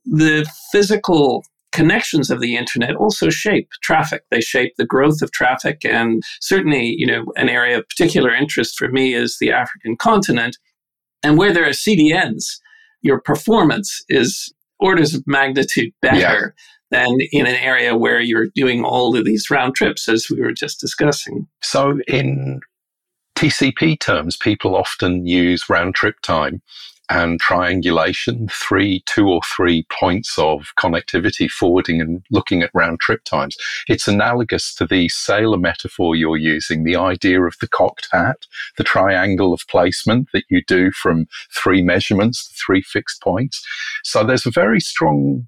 the 0.05 0.49
physical 0.71 1.45
connections 1.75 2.31
of 2.31 2.41
the 2.41 2.57
internet 2.57 2.95
also 2.95 3.29
shape 3.31 3.69
traffic. 3.83 4.23
They 4.31 4.41
shape 4.41 4.75
the 4.79 4.87
growth 4.87 5.23
of 5.23 5.33
traffic. 5.33 5.85
And 5.85 6.23
certainly, 6.41 6.95
you 6.97 7.07
know, 7.07 7.25
an 7.37 7.49
area 7.49 7.79
of 7.79 7.89
particular 7.89 8.33
interest 8.33 8.79
for 8.79 8.89
me 8.89 9.13
is 9.13 9.39
the 9.41 9.51
African 9.51 9.97
continent. 9.97 10.57
And 11.25 11.37
where 11.37 11.53
there 11.53 11.67
are 11.67 11.71
CDNs, 11.71 12.45
your 13.03 13.21
performance 13.21 14.05
is 14.09 14.55
orders 14.79 15.15
of 15.15 15.25
magnitude 15.27 15.93
better 16.01 16.19
yeah. 16.19 16.47
than 16.91 17.19
in 17.33 17.47
an 17.47 17.57
area 17.57 17.97
where 17.97 18.21
you're 18.21 18.49
doing 18.55 18.85
all 18.85 19.17
of 19.17 19.25
these 19.25 19.51
round 19.51 19.75
trips, 19.75 20.09
as 20.09 20.29
we 20.31 20.41
were 20.41 20.53
just 20.53 20.81
discussing. 20.81 21.49
So, 21.63 21.99
in 22.07 22.61
TCP 23.37 23.99
terms, 23.99 24.37
people 24.37 24.77
often 24.77 25.27
use 25.27 25.69
round 25.69 25.95
trip 25.95 26.21
time 26.23 26.63
and 27.11 27.39
triangulation, 27.41 28.49
three, 28.51 29.03
two 29.07 29.29
or 29.29 29.41
three 29.43 29.87
points 29.91 30.39
of 30.39 30.73
connectivity, 30.79 31.49
forwarding 31.49 32.01
and 32.01 32.23
looking 32.31 32.63
at 32.63 32.71
round 32.73 33.01
trip 33.01 33.23
times. 33.25 33.57
It's 33.89 34.09
analogous 34.09 34.75
to 34.77 34.87
the 34.87 35.09
sailor 35.11 35.59
metaphor 35.59 36.17
you're 36.17 36.37
using, 36.37 36.85
the 36.85 36.97
idea 36.97 37.43
of 37.43 37.57
the 37.61 37.69
cocked 37.69 38.09
hat, 38.11 38.47
the 38.79 38.85
triangle 38.85 39.53
of 39.53 39.63
placement 39.69 40.29
that 40.33 40.45
you 40.49 40.63
do 40.67 40.91
from 40.93 41.27
three 41.55 41.83
measurements 41.83 42.49
to 42.49 42.55
three 42.55 42.83
fixed 42.83 43.21
points. 43.23 43.65
So 44.03 44.25
there's 44.25 44.47
a 44.47 44.51
very 44.51 44.81
strong 44.81 45.47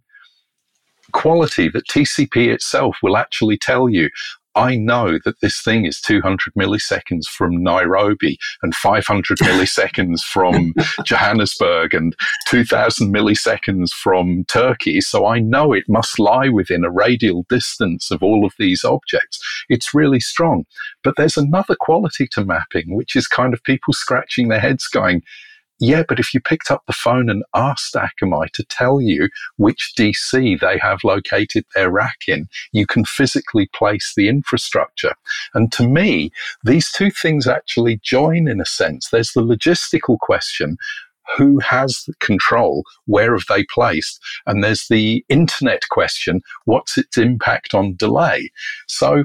quality 1.12 1.68
that 1.68 1.86
TCP 1.88 2.52
itself 2.52 2.98
will 3.02 3.16
actually 3.16 3.56
tell 3.56 3.88
you, 3.88 4.10
I 4.56 4.76
know 4.76 5.18
that 5.24 5.40
this 5.40 5.60
thing 5.62 5.84
is 5.84 6.00
200 6.00 6.54
milliseconds 6.58 7.26
from 7.26 7.62
Nairobi 7.62 8.38
and 8.62 8.74
500 8.74 9.38
milliseconds 9.42 10.20
from 10.22 10.72
Johannesburg 11.04 11.94
and 11.94 12.16
2000 12.48 13.14
milliseconds 13.14 13.90
from 13.90 14.44
Turkey. 14.48 15.00
So 15.02 15.26
I 15.26 15.38
know 15.40 15.72
it 15.72 15.84
must 15.88 16.18
lie 16.18 16.48
within 16.48 16.84
a 16.84 16.90
radial 16.90 17.44
distance 17.48 18.10
of 18.10 18.22
all 18.22 18.46
of 18.46 18.54
these 18.58 18.82
objects. 18.82 19.38
It's 19.68 19.94
really 19.94 20.20
strong. 20.20 20.64
But 21.04 21.14
there's 21.16 21.36
another 21.36 21.76
quality 21.78 22.26
to 22.32 22.44
mapping, 22.44 22.96
which 22.96 23.14
is 23.14 23.26
kind 23.26 23.52
of 23.52 23.62
people 23.62 23.92
scratching 23.92 24.48
their 24.48 24.60
heads 24.60 24.88
going, 24.88 25.22
yeah, 25.78 26.04
but 26.08 26.18
if 26.18 26.32
you 26.32 26.40
picked 26.40 26.70
up 26.70 26.82
the 26.86 26.92
phone 26.92 27.28
and 27.28 27.44
asked 27.54 27.94
Akamai 27.94 28.50
to 28.52 28.64
tell 28.64 29.00
you 29.00 29.28
which 29.56 29.92
DC 29.96 30.58
they 30.60 30.78
have 30.78 31.04
located 31.04 31.64
their 31.74 31.90
rack 31.90 32.20
in, 32.26 32.48
you 32.72 32.86
can 32.86 33.04
physically 33.04 33.68
place 33.74 34.14
the 34.16 34.28
infrastructure. 34.28 35.14
And 35.54 35.70
to 35.72 35.86
me, 35.86 36.30
these 36.64 36.90
two 36.90 37.10
things 37.10 37.46
actually 37.46 38.00
join 38.02 38.48
in 38.48 38.60
a 38.60 38.66
sense. 38.66 39.10
There's 39.10 39.32
the 39.32 39.42
logistical 39.42 40.18
question 40.18 40.78
who 41.36 41.58
has 41.58 42.08
control? 42.20 42.84
Where 43.06 43.32
have 43.32 43.46
they 43.48 43.64
placed? 43.64 44.20
And 44.46 44.62
there's 44.62 44.86
the 44.88 45.24
internet 45.28 45.82
question 45.90 46.40
what's 46.64 46.96
its 46.96 47.18
impact 47.18 47.74
on 47.74 47.96
delay? 47.96 48.50
So, 48.86 49.24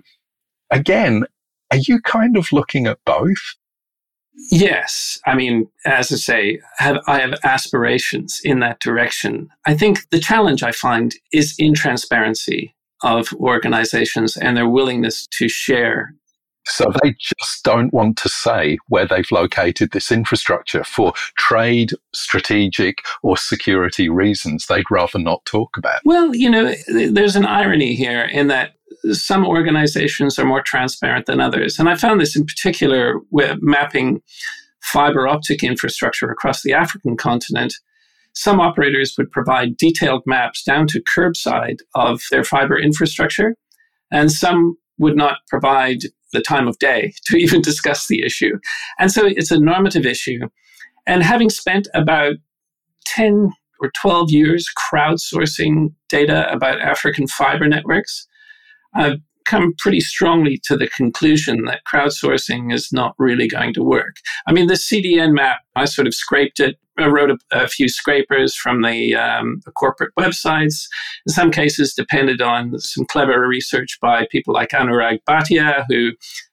again, 0.72 1.26
are 1.72 1.78
you 1.78 2.02
kind 2.02 2.38
of 2.38 2.52
looking 2.52 2.88
at 2.88 3.00
both? 3.06 3.56
Yes. 4.50 5.20
I 5.26 5.36
mean, 5.36 5.68
as 5.86 6.12
I 6.12 6.16
say, 6.16 6.60
have, 6.78 6.98
I 7.08 7.20
have 7.20 7.34
aspirations 7.44 8.42
in 8.44 8.60
that 8.60 8.80
direction. 8.80 9.50
I 9.66 9.76
think 9.76 10.10
the 10.10 10.20
challenge 10.20 10.64
I 10.64 10.72
find 10.72 11.16
is 11.32 11.56
in 11.58 11.74
transparency 11.74 12.76
of 13.04 13.34
organizations 13.34 14.38
and 14.38 14.56
their 14.56 14.70
willingness 14.70 15.28
to 15.38 15.50
share. 15.50 16.14
So 16.68 16.92
they 17.02 17.16
just 17.20 17.64
don't 17.64 17.92
want 17.92 18.18
to 18.18 18.30
say 18.30 18.78
where 18.88 19.08
they've 19.08 19.32
located 19.32 19.92
this 19.92 20.12
infrastructure 20.12 20.84
for 20.84 21.14
trade, 21.36 21.92
strategic, 22.14 23.00
or 23.24 23.36
security 23.36 24.10
reasons. 24.10 24.68
They'd 24.68 24.90
rather 24.92 25.18
not 25.18 25.44
talk 25.46 25.76
about. 25.76 26.02
Well, 26.06 26.36
you 26.36 26.50
know, 26.50 26.74
there's 26.88 27.36
an 27.36 27.48
irony 27.48 27.96
here 27.96 28.22
in 28.22 28.48
that 28.48 28.76
some 29.12 29.46
organizations 29.46 30.38
are 30.38 30.46
more 30.46 30.62
transparent 30.62 31.26
than 31.26 31.40
others. 31.40 31.80
And 31.80 31.90
I 31.90 31.96
found 31.96 32.20
this 32.20 32.36
in 32.36 32.46
particular 32.46 33.20
with 33.32 33.58
mapping 33.62 34.22
fiber 34.82 35.28
optic 35.28 35.64
infrastructure 35.64 36.30
across 36.30 36.64
the 36.64 36.74
African 36.74 37.16
continent. 37.16 37.74
Some 38.34 38.60
operators 38.60 39.16
would 39.18 39.32
provide 39.32 39.78
detailed 39.78 40.24
maps 40.26 40.64
down 40.64 40.88
to 40.88 41.02
curbside 41.02 41.80
of 41.96 42.22
their 42.32 42.44
fiber 42.44 42.80
infrastructure, 42.80 43.56
and 44.12 44.32
some 44.32 44.78
would 44.98 45.18
not 45.18 45.38
provide 45.50 46.00
the 46.34 46.42
time 46.42 46.68
of 46.68 46.80
day 46.80 47.14
to 47.26 47.38
even 47.38 47.62
discuss 47.62 48.08
the 48.08 48.24
issue. 48.24 48.58
And 49.00 49.12
so 49.12 49.26
it's 49.26 49.52
a 49.52 49.60
normative 49.60 50.06
issue. 50.06 50.48
And 51.08 51.24
having 51.24 51.50
spent 51.50 51.88
about 51.94 52.36
10 53.06 53.52
or 53.82 53.92
12 54.00 54.32
years 54.32 54.68
crowdsourcing 54.78 55.94
data 56.08 56.52
about 56.52 56.80
African 56.80 57.28
fiber 57.28 57.68
networks, 57.68 58.28
I've 58.94 59.20
come 59.46 59.74
pretty 59.78 60.00
strongly 60.00 60.60
to 60.64 60.78
the 60.78 60.88
conclusion 60.88 61.66
that 61.66 61.82
crowdsourcing 61.92 62.74
is 62.74 62.90
not 62.92 63.16
really 63.18 63.48
going 63.48 63.74
to 63.74 63.84
work. 63.84 64.18
I 64.48 64.54
mean, 64.54 64.68
the 64.68 64.76
CDN 64.76 65.34
map, 65.34 65.60
I 65.76 65.86
sort 65.86 66.08
of 66.08 66.14
scraped 66.14 66.60
it. 66.60 66.78
I 66.98 67.08
wrote 67.08 67.32
a, 67.32 67.38
a 67.52 67.68
few 67.68 67.90
scrapers 67.90 68.56
from 68.56 68.82
the, 68.82 69.16
um, 69.16 69.62
the, 69.66 69.72
corporate 69.72 70.14
websites. 70.20 70.88
In 71.26 71.34
some 71.34 71.50
cases, 71.50 71.94
depended 71.94 72.42
on 72.42 72.78
some 72.80 73.06
clever 73.06 73.48
research 73.48 73.98
by 74.02 74.28
people 74.30 74.54
like 74.54 74.70
Anurag 74.70 75.20
Bhatia, 75.28 75.86
who 75.90 76.12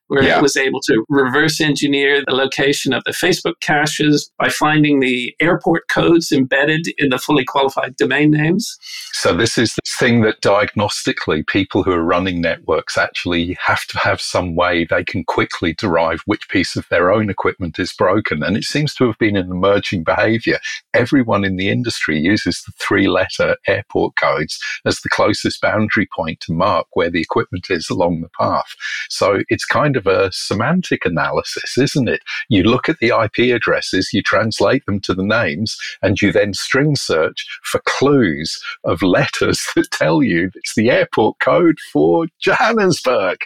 where 0.09 0.23
yeah. 0.23 0.38
it 0.38 0.43
was 0.43 0.57
able 0.57 0.81
to 0.81 1.05
reverse 1.09 1.61
engineer 1.61 2.23
the 2.27 2.35
location 2.35 2.93
of 2.93 3.05
the 3.05 3.12
Facebook 3.12 3.61
caches 3.61 4.31
by 4.38 4.49
finding 4.49 5.00
the 5.00 5.35
airport 5.41 5.88
codes 5.88 6.33
embedded 6.33 6.87
in 6.99 7.11
the 7.11 7.19
fully 7.19 7.45
qualified 7.45 7.97
domain 7.97 8.31
names. 8.31 8.77
So, 9.12 9.35
this 9.35 9.59
is 9.59 9.75
the 9.75 9.91
thing 9.99 10.23
that 10.23 10.41
diagnostically 10.41 11.47
people 11.47 11.83
who 11.83 11.93
are 11.93 12.03
running 12.03 12.41
networks 12.41 12.97
actually 12.97 13.57
have 13.65 13.85
to 13.87 13.99
have 13.99 14.21
some 14.21 14.55
way 14.55 14.85
they 14.85 15.05
can 15.05 15.25
quickly 15.25 15.75
derive 15.75 16.21
which 16.25 16.49
piece 16.49 16.77
of 16.77 16.87
their 16.88 17.12
own 17.12 17.29
equipment 17.29 17.79
is 17.79 17.93
broken. 17.93 18.43
And 18.43 18.57
it 18.57 18.65
seems 18.65 18.95
to 18.95 19.07
have 19.07 19.19
been 19.19 19.37
an 19.37 19.50
emerging 19.50 20.05
behavior. 20.05 20.59
Everyone 20.95 21.45
in 21.45 21.57
the 21.57 21.69
industry 21.69 22.19
uses 22.19 22.62
the 22.62 22.73
three 22.79 23.09
letter 23.09 23.57
airport 23.67 24.17
codes 24.17 24.59
as 24.87 25.00
the 25.00 25.09
closest 25.11 25.61
boundary 25.61 26.09
point 26.15 26.41
to 26.41 26.53
mark 26.53 26.87
where 26.95 27.11
the 27.11 27.21
equipment 27.21 27.67
is 27.71 27.91
along 27.91 28.21
the 28.21 28.31
path. 28.38 28.75
So, 29.11 29.41
it's 29.49 29.67
kind 29.67 29.97
of 29.99 30.07
a 30.07 30.31
semantic 30.33 31.05
analysis, 31.05 31.76
isn't 31.76 32.09
it? 32.09 32.23
You 32.49 32.62
look 32.62 32.88
at 32.88 32.99
the 32.99 33.09
IP 33.09 33.55
addresses, 33.55 34.11
you 34.12 34.23
translate 34.23 34.87
them 34.87 35.00
to 35.00 35.14
the 35.14 35.23
names, 35.23 35.76
and 36.00 36.21
you 36.21 36.33
then 36.33 36.55
string 36.55 36.97
search 36.97 37.47
for 37.64 37.83
clues 37.87 38.59
of 38.85 39.02
letters 39.02 39.61
that 39.76 39.90
tell 39.90 40.23
you 40.23 40.50
it's 40.55 40.75
the 40.75 40.90
airport 40.90 41.38
code 41.40 41.78
for 41.93 42.26
Johannesburg, 42.40 43.38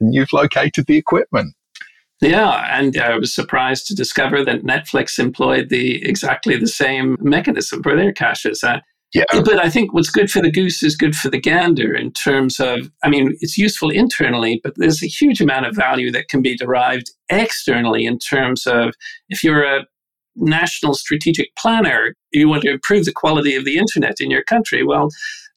and 0.00 0.12
you've 0.14 0.32
located 0.32 0.86
the 0.86 0.96
equipment. 0.96 1.54
Yeah, 2.20 2.66
and 2.76 2.96
I 2.96 3.16
was 3.16 3.32
surprised 3.32 3.86
to 3.86 3.94
discover 3.94 4.44
that 4.44 4.64
Netflix 4.64 5.20
employed 5.20 5.68
the 5.68 6.04
exactly 6.04 6.56
the 6.56 6.66
same 6.66 7.16
mechanism 7.20 7.82
for 7.82 7.94
their 7.94 8.12
caches. 8.12 8.64
Uh, 8.64 8.80
yeah. 9.14 9.24
But 9.32 9.58
I 9.58 9.70
think 9.70 9.94
what's 9.94 10.10
good 10.10 10.30
for 10.30 10.42
the 10.42 10.50
goose 10.50 10.82
is 10.82 10.96
good 10.96 11.16
for 11.16 11.30
the 11.30 11.40
gander 11.40 11.94
in 11.94 12.12
terms 12.12 12.60
of, 12.60 12.90
I 13.02 13.08
mean, 13.08 13.34
it's 13.40 13.56
useful 13.56 13.90
internally, 13.90 14.60
but 14.62 14.74
there's 14.76 15.02
a 15.02 15.06
huge 15.06 15.40
amount 15.40 15.66
of 15.66 15.74
value 15.74 16.10
that 16.12 16.28
can 16.28 16.42
be 16.42 16.56
derived 16.56 17.10
externally 17.30 18.04
in 18.04 18.18
terms 18.18 18.66
of 18.66 18.92
if 19.28 19.42
you're 19.42 19.64
a 19.64 19.86
national 20.36 20.94
strategic 20.94 21.54
planner, 21.56 22.14
you 22.32 22.48
want 22.48 22.62
to 22.62 22.70
improve 22.70 23.06
the 23.06 23.12
quality 23.12 23.54
of 23.54 23.64
the 23.64 23.78
internet 23.78 24.16
in 24.20 24.30
your 24.30 24.44
country. 24.44 24.84
Well, 24.84 25.08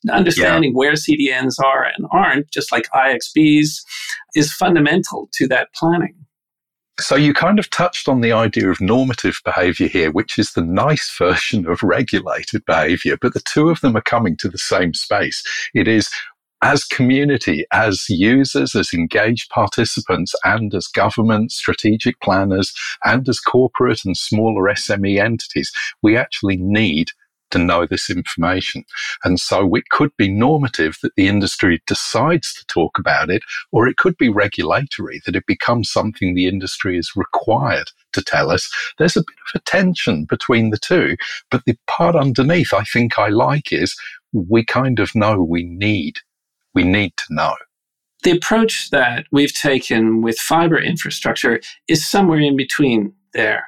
understanding 0.10 0.72
yeah. 0.72 0.78
where 0.78 0.94
CDNs 0.94 1.56
are 1.64 1.86
and 1.86 2.08
aren't, 2.12 2.50
just 2.52 2.72
like 2.72 2.88
IXPs, 2.96 3.82
is 4.36 4.54
fundamental 4.54 5.30
to 5.34 5.48
that 5.50 5.70
planning. 5.76 6.16
So 7.02 7.16
you 7.16 7.34
kind 7.34 7.58
of 7.58 7.70
touched 7.72 8.08
on 8.08 8.22
the 8.22 8.32
idea 8.32 8.70
of 8.70 8.80
normative 8.80 9.42
behavior 9.44 9.88
here, 9.88 10.12
which 10.12 10.38
is 10.38 10.54
the 10.54 10.62
nice 10.62 11.14
version 11.18 11.68
of 11.68 11.82
regulated 11.82 12.64
behavior, 12.66 13.18
but 13.20 13.34
the 13.34 13.42
two 13.42 13.70
of 13.70 13.82
them 13.82 13.98
are 13.98 14.02
coming 14.02 14.38
to 14.38 14.50
the 14.50 14.60
same 14.60 14.94
space. 14.94 15.44
It 15.74 15.88
is 15.88 16.10
as 16.64 16.84
community, 16.84 17.66
as 17.74 18.06
users, 18.08 18.76
as 18.76 18.94
engaged 18.94 19.50
participants, 19.50 20.36
and 20.44 20.74
as 20.76 20.86
government, 20.86 21.52
strategic 21.52 22.20
planners, 22.22 22.72
and 23.04 23.28
as 23.28 23.40
corporate 23.40 24.06
and 24.06 24.16
smaller 24.16 24.72
SME 24.72 25.20
entities, 25.20 25.72
we 26.04 26.16
actually 26.16 26.58
need 26.58 27.10
to 27.52 27.60
know 27.60 27.86
this 27.86 28.10
information. 28.10 28.84
And 29.24 29.40
so 29.40 29.76
it 29.76 29.90
could 29.90 30.12
be 30.18 30.30
normative 30.30 30.98
that 31.02 31.16
the 31.16 31.28
industry 31.28 31.82
decides 31.88 32.54
to 32.56 32.66
talk 32.66 32.98
about 32.98 33.30
it, 33.30 33.44
or 33.72 33.88
it 33.88 33.98
could 33.98 34.18
be 34.18 34.30
regulatory 34.30 35.22
that 35.26 35.36
it 35.36 35.46
becomes 35.46 35.92
something 35.92 36.34
the 36.34 36.48
industry 36.48 36.98
is 36.98 37.12
required 37.16 37.92
to 38.14 38.22
tell 38.22 38.52
us. 38.52 38.70
There's 38.98 39.18
a 39.18 39.22
bit 39.22 39.38
of 39.54 39.62
a 39.62 39.64
tension 39.66 40.26
between 40.26 40.70
the 40.70 40.80
two. 40.80 41.16
But 41.50 41.64
the 41.66 41.78
part 41.88 42.16
underneath 42.16 42.74
I 42.74 42.84
think 42.84 43.18
I 43.18 43.30
like 43.30 43.72
is 43.72 43.96
we 44.34 44.66
kind 44.66 45.00
of 45.00 45.14
know 45.16 45.42
we 45.42 45.64
need, 45.64 46.20
we 46.74 46.84
need 46.84 47.16
to 47.18 47.26
know. 47.30 47.56
The 48.24 48.32
approach 48.32 48.92
that 48.92 49.26
we've 49.32 49.54
taken 49.54 50.22
with 50.22 50.38
fiber 50.38 50.80
infrastructure 50.80 51.60
is 51.88 52.08
somewhere 52.08 52.40
in 52.40 52.56
between 52.56 53.14
there. 53.34 53.66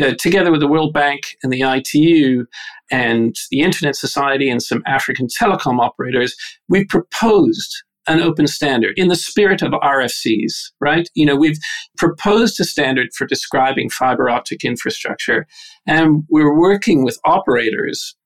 Uh, 0.00 0.14
together 0.18 0.50
with 0.50 0.60
the 0.60 0.68
World 0.68 0.92
Bank 0.92 1.22
and 1.42 1.52
the 1.52 1.62
ITU 1.62 2.46
and 2.90 3.34
the 3.50 3.60
Internet 3.60 3.96
Society 3.96 4.48
and 4.48 4.62
some 4.62 4.82
African 4.86 5.26
telecom 5.26 5.80
operators, 5.80 6.34
we 6.68 6.84
proposed 6.84 7.82
an 8.06 8.20
open 8.20 8.46
standard 8.46 8.94
in 8.96 9.08
the 9.08 9.16
spirit 9.16 9.62
of 9.62 9.72
RFCs, 9.72 10.70
right? 10.80 11.08
You 11.14 11.26
know, 11.26 11.36
we've 11.36 11.58
proposed 11.96 12.58
a 12.58 12.64
standard 12.64 13.08
for 13.16 13.26
describing 13.26 13.90
fiber 13.90 14.28
optic 14.30 14.64
infrastructure, 14.64 15.46
and 15.86 16.24
we're 16.28 16.58
working 16.58 17.04
with 17.04 17.18
operators 17.24 18.16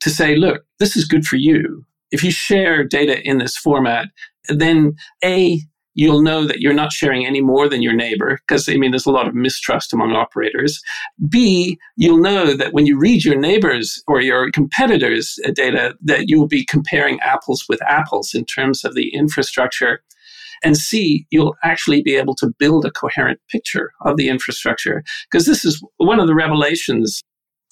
to 0.00 0.10
say, 0.10 0.36
look, 0.36 0.62
this 0.78 0.96
is 0.96 1.04
good 1.04 1.24
for 1.24 1.36
you. 1.36 1.84
If 2.10 2.24
you 2.24 2.30
share 2.30 2.84
data 2.84 3.22
in 3.22 3.38
this 3.38 3.56
format, 3.56 4.08
then 4.48 4.94
A, 5.24 5.60
you'll 6.00 6.22
know 6.22 6.46
that 6.46 6.60
you're 6.60 6.72
not 6.72 6.94
sharing 6.94 7.26
any 7.26 7.42
more 7.42 7.68
than 7.68 7.82
your 7.82 7.92
neighbor, 7.92 8.38
because 8.48 8.66
I 8.70 8.76
mean, 8.76 8.90
there's 8.90 9.04
a 9.04 9.10
lot 9.10 9.28
of 9.28 9.34
mistrust 9.34 9.92
among 9.92 10.12
operators. 10.12 10.80
B, 11.28 11.78
you'll 11.98 12.22
know 12.22 12.54
that 12.54 12.72
when 12.72 12.86
you 12.86 12.98
read 12.98 13.22
your 13.22 13.38
neighbors 13.38 14.02
or 14.08 14.22
your 14.22 14.50
competitors' 14.50 15.38
data, 15.52 15.94
that 16.00 16.30
you 16.30 16.40
will 16.40 16.48
be 16.48 16.64
comparing 16.64 17.20
apples 17.20 17.66
with 17.68 17.82
apples 17.82 18.32
in 18.32 18.46
terms 18.46 18.82
of 18.82 18.94
the 18.94 19.12
infrastructure. 19.12 20.02
And 20.64 20.78
C, 20.78 21.26
you'll 21.28 21.54
actually 21.62 22.00
be 22.00 22.16
able 22.16 22.34
to 22.36 22.50
build 22.58 22.86
a 22.86 22.90
coherent 22.90 23.38
picture 23.50 23.90
of 24.00 24.16
the 24.16 24.30
infrastructure. 24.30 25.04
Because 25.30 25.44
this 25.44 25.66
is 25.66 25.84
one 25.98 26.18
of 26.18 26.28
the 26.28 26.34
revelations 26.34 27.20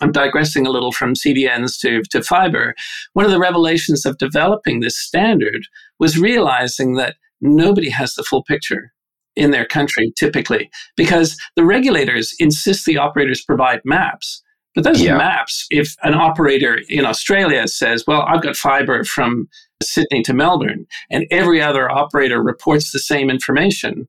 I'm 0.01 0.13
digressing 0.13 0.65
a 0.65 0.71
little 0.71 0.93
from 0.93 1.15
CDNs 1.15 1.81
to, 1.81 2.03
to 2.11 2.23
fiber. 2.23 2.75
One 3.15 3.25
of 3.25 3.33
the 3.33 3.41
revelations 3.41 4.07
of 4.07 4.19
developing 4.19 4.79
this 4.79 4.97
standard 4.97 5.63
was 5.99 6.21
realizing 6.21 6.95
that 6.95 7.17
nobody 7.41 7.91
has 7.91 8.15
the 8.15 8.23
full 8.23 8.45
picture 8.45 8.93
in 9.37 9.51
their 9.53 9.67
country 9.67 10.13
typically 10.19 10.69
because 10.97 11.39
the 11.57 11.65
regulators 11.65 12.35
insist 12.39 12.85
the 12.85 12.99
operators 12.99 13.43
provide 13.45 13.81
maps. 13.85 14.43
But 14.75 14.85
those 14.85 15.01
yeah. 15.01 15.17
maps, 15.17 15.67
if 15.71 15.95
an 16.03 16.15
operator 16.15 16.81
in 16.89 17.05
Australia 17.05 17.67
says, 17.67 18.05
well, 18.07 18.23
I've 18.29 18.43
got 18.43 18.57
fiber 18.57 19.03
from 19.05 19.49
Sydney 19.83 20.23
to 20.25 20.35
Melbourne, 20.35 20.87
and 21.11 21.25
every 21.31 21.61
other 21.61 21.91
operator 21.91 22.43
reports 22.43 22.93
the 22.93 22.99
same 22.99 23.31
information, 23.31 24.09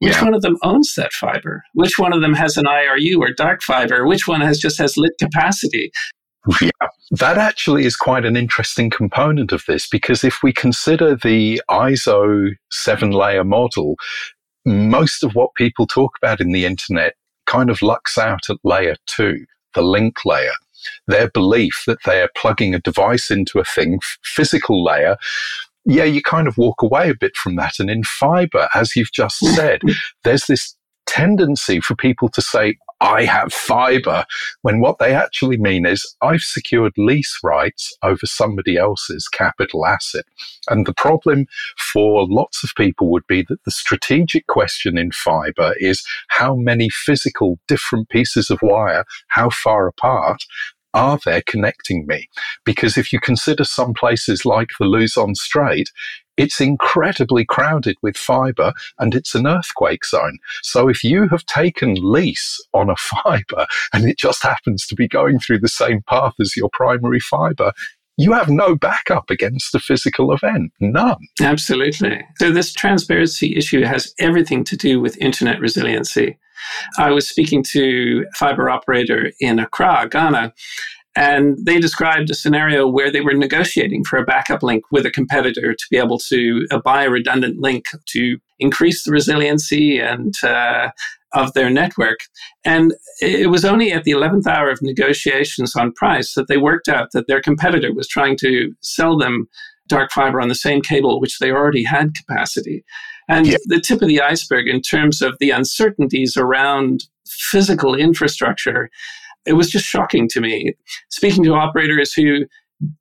which 0.00 0.12
yeah. 0.12 0.24
one 0.24 0.34
of 0.34 0.42
them 0.42 0.56
owns 0.62 0.94
that 0.96 1.12
fiber? 1.12 1.64
Which 1.72 1.98
one 1.98 2.12
of 2.12 2.20
them 2.20 2.34
has 2.34 2.56
an 2.56 2.64
IRU 2.64 3.18
or 3.18 3.32
dark 3.32 3.62
fiber? 3.62 4.06
Which 4.06 4.28
one 4.28 4.40
has 4.40 4.58
just 4.58 4.78
has 4.78 4.96
lit 4.96 5.12
capacity? 5.18 5.90
Yeah, 6.60 6.88
that 7.10 7.38
actually 7.38 7.84
is 7.84 7.96
quite 7.96 8.24
an 8.24 8.36
interesting 8.36 8.90
component 8.90 9.52
of 9.52 9.64
this 9.66 9.86
because 9.88 10.24
if 10.24 10.42
we 10.42 10.52
consider 10.52 11.16
the 11.16 11.62
ISO 11.70 12.50
seven 12.70 13.10
layer 13.10 13.44
model, 13.44 13.96
most 14.66 15.22
of 15.22 15.34
what 15.34 15.54
people 15.54 15.86
talk 15.86 16.12
about 16.20 16.40
in 16.40 16.52
the 16.52 16.66
internet 16.66 17.14
kind 17.46 17.70
of 17.70 17.82
lucks 17.82 18.18
out 18.18 18.50
at 18.50 18.56
layer 18.64 18.96
two, 19.06 19.44
the 19.74 19.82
link 19.82 20.24
layer. 20.24 20.52
Their 21.06 21.30
belief 21.30 21.84
that 21.86 21.98
they 22.04 22.20
are 22.20 22.30
plugging 22.36 22.74
a 22.74 22.80
device 22.80 23.30
into 23.30 23.58
a 23.58 23.64
thing, 23.64 24.00
physical 24.22 24.84
layer, 24.84 25.16
yeah, 25.84 26.04
you 26.04 26.22
kind 26.22 26.48
of 26.48 26.56
walk 26.56 26.82
away 26.82 27.10
a 27.10 27.14
bit 27.14 27.36
from 27.36 27.56
that. 27.56 27.74
And 27.78 27.90
in 27.90 28.04
fiber, 28.04 28.68
as 28.74 28.96
you've 28.96 29.12
just 29.12 29.38
hmm. 29.40 29.54
said, 29.54 29.80
there's 30.24 30.46
this 30.46 30.76
tendency 31.06 31.80
for 31.80 31.94
people 31.94 32.28
to 32.30 32.40
say, 32.40 32.76
I 33.00 33.24
have 33.24 33.52
fiber, 33.52 34.24
when 34.62 34.80
what 34.80 34.98
they 34.98 35.14
actually 35.14 35.58
mean 35.58 35.84
is 35.84 36.16
I've 36.22 36.40
secured 36.40 36.92
lease 36.96 37.38
rights 37.42 37.94
over 38.02 38.24
somebody 38.24 38.76
else's 38.76 39.28
capital 39.28 39.84
asset. 39.86 40.24
And 40.68 40.86
the 40.86 40.94
problem 40.94 41.46
for 41.92 42.26
lots 42.28 42.64
of 42.64 42.70
people 42.76 43.10
would 43.10 43.26
be 43.26 43.44
that 43.48 43.62
the 43.64 43.70
strategic 43.70 44.46
question 44.46 44.96
in 44.96 45.10
fiber 45.12 45.74
is 45.78 46.02
how 46.28 46.54
many 46.54 46.88
physical 46.88 47.58
different 47.68 48.08
pieces 48.08 48.48
of 48.48 48.58
wire, 48.62 49.04
how 49.28 49.50
far 49.50 49.86
apart, 49.86 50.42
are 50.94 51.18
there 51.24 51.42
connecting 51.46 52.06
me? 52.06 52.28
Because 52.64 52.96
if 52.96 53.12
you 53.12 53.20
consider 53.20 53.64
some 53.64 53.92
places 53.92 54.46
like 54.46 54.68
the 54.78 54.86
Luzon 54.86 55.34
Strait, 55.34 55.90
it's 56.36 56.60
incredibly 56.60 57.44
crowded 57.44 57.96
with 58.02 58.16
fiber 58.16 58.72
and 58.98 59.14
it's 59.14 59.34
an 59.34 59.46
earthquake 59.46 60.04
zone. 60.04 60.38
So 60.62 60.88
if 60.88 61.04
you 61.04 61.28
have 61.28 61.44
taken 61.46 61.96
lease 62.00 62.58
on 62.72 62.90
a 62.90 62.96
fiber 63.24 63.66
and 63.92 64.08
it 64.08 64.18
just 64.18 64.42
happens 64.42 64.86
to 64.86 64.94
be 64.94 65.08
going 65.08 65.38
through 65.38 65.60
the 65.60 65.68
same 65.68 66.02
path 66.08 66.34
as 66.40 66.56
your 66.56 66.70
primary 66.72 67.20
fiber, 67.20 67.72
you 68.16 68.32
have 68.32 68.48
no 68.48 68.76
backup 68.76 69.28
against 69.30 69.72
the 69.72 69.80
physical 69.80 70.32
event. 70.32 70.72
None. 70.80 71.16
Absolutely. 71.40 72.20
So, 72.38 72.52
this 72.52 72.72
transparency 72.72 73.56
issue 73.56 73.82
has 73.82 74.14
everything 74.20 74.62
to 74.64 74.76
do 74.76 75.00
with 75.00 75.18
internet 75.18 75.58
resiliency. 75.58 76.38
I 76.98 77.10
was 77.10 77.28
speaking 77.28 77.62
to 77.72 78.24
a 78.30 78.36
fiber 78.36 78.68
operator 78.70 79.32
in 79.40 79.58
Accra, 79.58 80.08
Ghana, 80.10 80.52
And 81.16 81.58
they 81.64 81.78
described 81.78 82.30
a 82.30 82.34
scenario 82.34 82.88
where 82.88 83.10
they 83.10 83.20
were 83.20 83.34
negotiating 83.34 84.04
for 84.04 84.18
a 84.18 84.24
backup 84.24 84.62
link 84.62 84.84
with 84.90 85.06
a 85.06 85.10
competitor 85.10 85.72
to 85.74 85.84
be 85.90 85.96
able 85.96 86.18
to 86.30 86.66
uh, 86.70 86.78
buy 86.78 87.04
a 87.04 87.10
redundant 87.10 87.60
link 87.60 87.84
to 88.08 88.38
increase 88.58 89.04
the 89.04 89.12
resiliency 89.12 89.98
and 89.98 90.34
uh, 90.42 90.90
of 91.34 91.52
their 91.52 91.70
network. 91.70 92.20
And 92.64 92.94
it 93.20 93.50
was 93.50 93.64
only 93.64 93.92
at 93.92 94.04
the 94.04 94.12
11th 94.12 94.46
hour 94.46 94.70
of 94.70 94.80
negotiations 94.80 95.76
on 95.76 95.92
price 95.92 96.34
that 96.34 96.48
they 96.48 96.56
worked 96.56 96.88
out 96.88 97.08
that 97.12 97.26
their 97.26 97.42
competitor 97.42 97.92
was 97.92 98.08
trying 98.08 98.36
to 98.38 98.72
sell 98.80 99.18
them 99.18 99.48
dark 99.88 100.10
fiber 100.12 100.40
on 100.40 100.48
the 100.48 100.54
same 100.54 100.80
cable, 100.80 101.20
which 101.20 101.38
they 101.38 101.50
already 101.50 101.84
had 101.84 102.14
capacity. 102.14 102.84
And 103.28 103.46
yeah. 103.46 103.56
the 103.66 103.80
tip 103.80 104.02
of 104.02 104.08
the 104.08 104.20
iceberg 104.20 104.68
in 104.68 104.80
terms 104.82 105.22
of 105.22 105.36
the 105.40 105.50
uncertainties 105.50 106.36
around 106.36 107.04
physical 107.26 107.94
infrastructure, 107.94 108.90
it 109.46 109.54
was 109.54 109.70
just 109.70 109.86
shocking 109.86 110.28
to 110.28 110.40
me. 110.40 110.74
Speaking 111.10 111.44
to 111.44 111.54
operators 111.54 112.12
who 112.12 112.44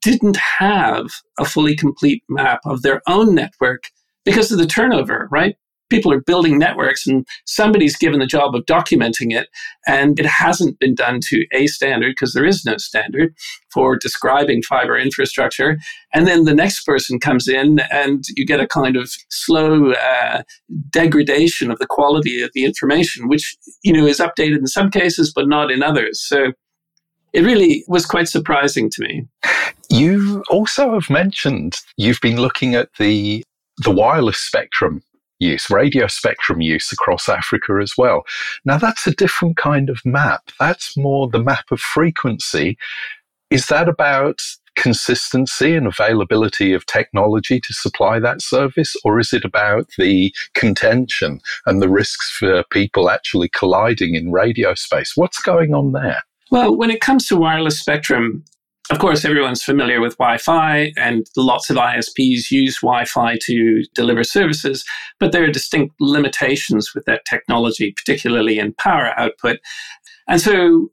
didn't 0.01 0.38
have 0.38 1.07
a 1.39 1.45
fully 1.45 1.75
complete 1.75 2.23
map 2.29 2.62
of 2.65 2.81
their 2.81 3.01
own 3.07 3.36
network 3.36 3.83
because 4.23 4.51
of 4.51 4.57
the 4.57 4.67
turnover, 4.67 5.27
right? 5.31 5.55
People 5.93 6.12
are 6.12 6.21
building 6.21 6.58
networks 6.58 7.06
and 7.06 7.23
somebody's 7.45 7.95
given 7.95 8.19
the 8.19 8.25
job 8.25 8.56
of 8.56 8.65
documenting 8.65 9.32
it 9.32 9.47
and 9.86 10.19
it 10.19 10.25
hasn't 10.25 10.79
been 10.79 10.95
done 10.95 11.19
to 11.21 11.45
a 11.53 11.67
standard 11.67 12.13
because 12.13 12.34
there 12.34 12.45
is 12.45 12.65
no 12.65 12.77
standard 12.77 13.32
for 13.71 13.95
describing 13.95 14.63
fiber 14.63 14.97
infrastructure. 14.97 15.77
And 16.12 16.25
then 16.25 16.45
the 16.45 16.56
next 16.56 16.84
person 16.84 17.19
comes 17.19 17.47
in 17.47 17.79
and 17.91 18.23
you 18.36 18.43
get 18.43 18.60
a 18.60 18.67
kind 18.67 18.97
of 18.97 19.12
slow 19.29 19.91
uh, 19.91 20.41
degradation 20.89 21.69
of 21.69 21.77
the 21.77 21.86
quality 21.86 22.41
of 22.41 22.49
the 22.56 22.65
information 22.65 23.27
which 23.27 23.56
you 23.84 23.93
know 23.93 24.08
is 24.08 24.19
updated 24.19 24.58
in 24.58 24.67
some 24.67 24.89
cases 24.89 25.32
but 25.32 25.47
not 25.47 25.69
in 25.69 25.84
others. 25.84 26.19
So 26.19 26.53
it 27.34 27.41
really 27.41 27.84
was 27.88 28.08
quite 28.08 28.29
surprising 28.29 28.89
to 28.89 29.01
me. 29.03 29.27
You 29.91 30.43
also 30.49 30.93
have 30.93 31.12
mentioned 31.12 31.75
you've 31.97 32.21
been 32.21 32.38
looking 32.38 32.73
at 32.73 32.89
the 32.97 33.43
the 33.77 33.91
wireless 33.91 34.39
spectrum 34.39 35.03
use, 35.43 35.69
radio 35.69 36.08
spectrum 36.08 36.62
use 36.62 36.91
across 36.91 37.29
Africa 37.29 37.79
as 37.82 37.93
well. 37.97 38.23
Now, 38.65 38.77
that's 38.77 39.06
a 39.08 39.15
different 39.15 39.58
kind 39.58 39.89
of 39.89 39.99
map. 40.06 40.41
That's 40.60 40.97
more 40.97 41.29
the 41.29 41.43
map 41.43 41.65
of 41.71 41.79
frequency. 41.79 42.77
Is 43.49 43.67
that 43.67 43.88
about 43.88 44.41
consistency 44.75 45.75
and 45.75 45.86
availability 45.86 46.73
of 46.73 46.86
technology 46.86 47.60
to 47.60 47.73
supply 47.73 48.19
that 48.19 48.41
service, 48.41 48.95
or 49.03 49.19
is 49.19 49.34
it 49.34 49.45
about 49.45 49.88
the 49.97 50.34
contention 50.56 51.39
and 51.65 51.82
the 51.82 51.89
risks 51.89 52.32
for 52.32 52.63
people 52.71 53.10
actually 53.10 53.49
colliding 53.49 54.15
in 54.15 54.32
radio 54.32 54.73
space? 54.73 55.13
What's 55.15 55.41
going 55.41 55.73
on 55.73 55.91
there? 55.91 56.23
Well, 56.49 56.75
when 56.75 56.91
it 56.91 57.01
comes 57.01 57.27
to 57.27 57.38
wireless 57.38 57.79
spectrum, 57.79 58.43
of 58.91 59.00
course, 59.00 59.24
everyone's 59.24 59.63
familiar 59.63 60.02
with 60.02 60.17
Wi 60.17 60.38
Fi, 60.38 60.91
and 60.98 61.26
lots 61.38 61.69
of 61.69 61.78
ISPs 61.78 62.52
use 62.52 62.80
Wi 62.82 63.06
Fi 63.06 63.38
to 63.43 63.84
deliver 63.96 64.24
services, 64.24 64.84
but 65.19 65.32
there 65.32 65.43
are 65.43 65.52
distinct 65.52 65.96
limitations 66.02 66.93
with 66.93 67.06
that 67.06 67.24
technology, 67.26 67.93
particularly 67.93 68.60
in 68.60 68.74
power 68.74 69.17
output. 69.17 69.60
And 70.28 70.41
so, 70.41 70.89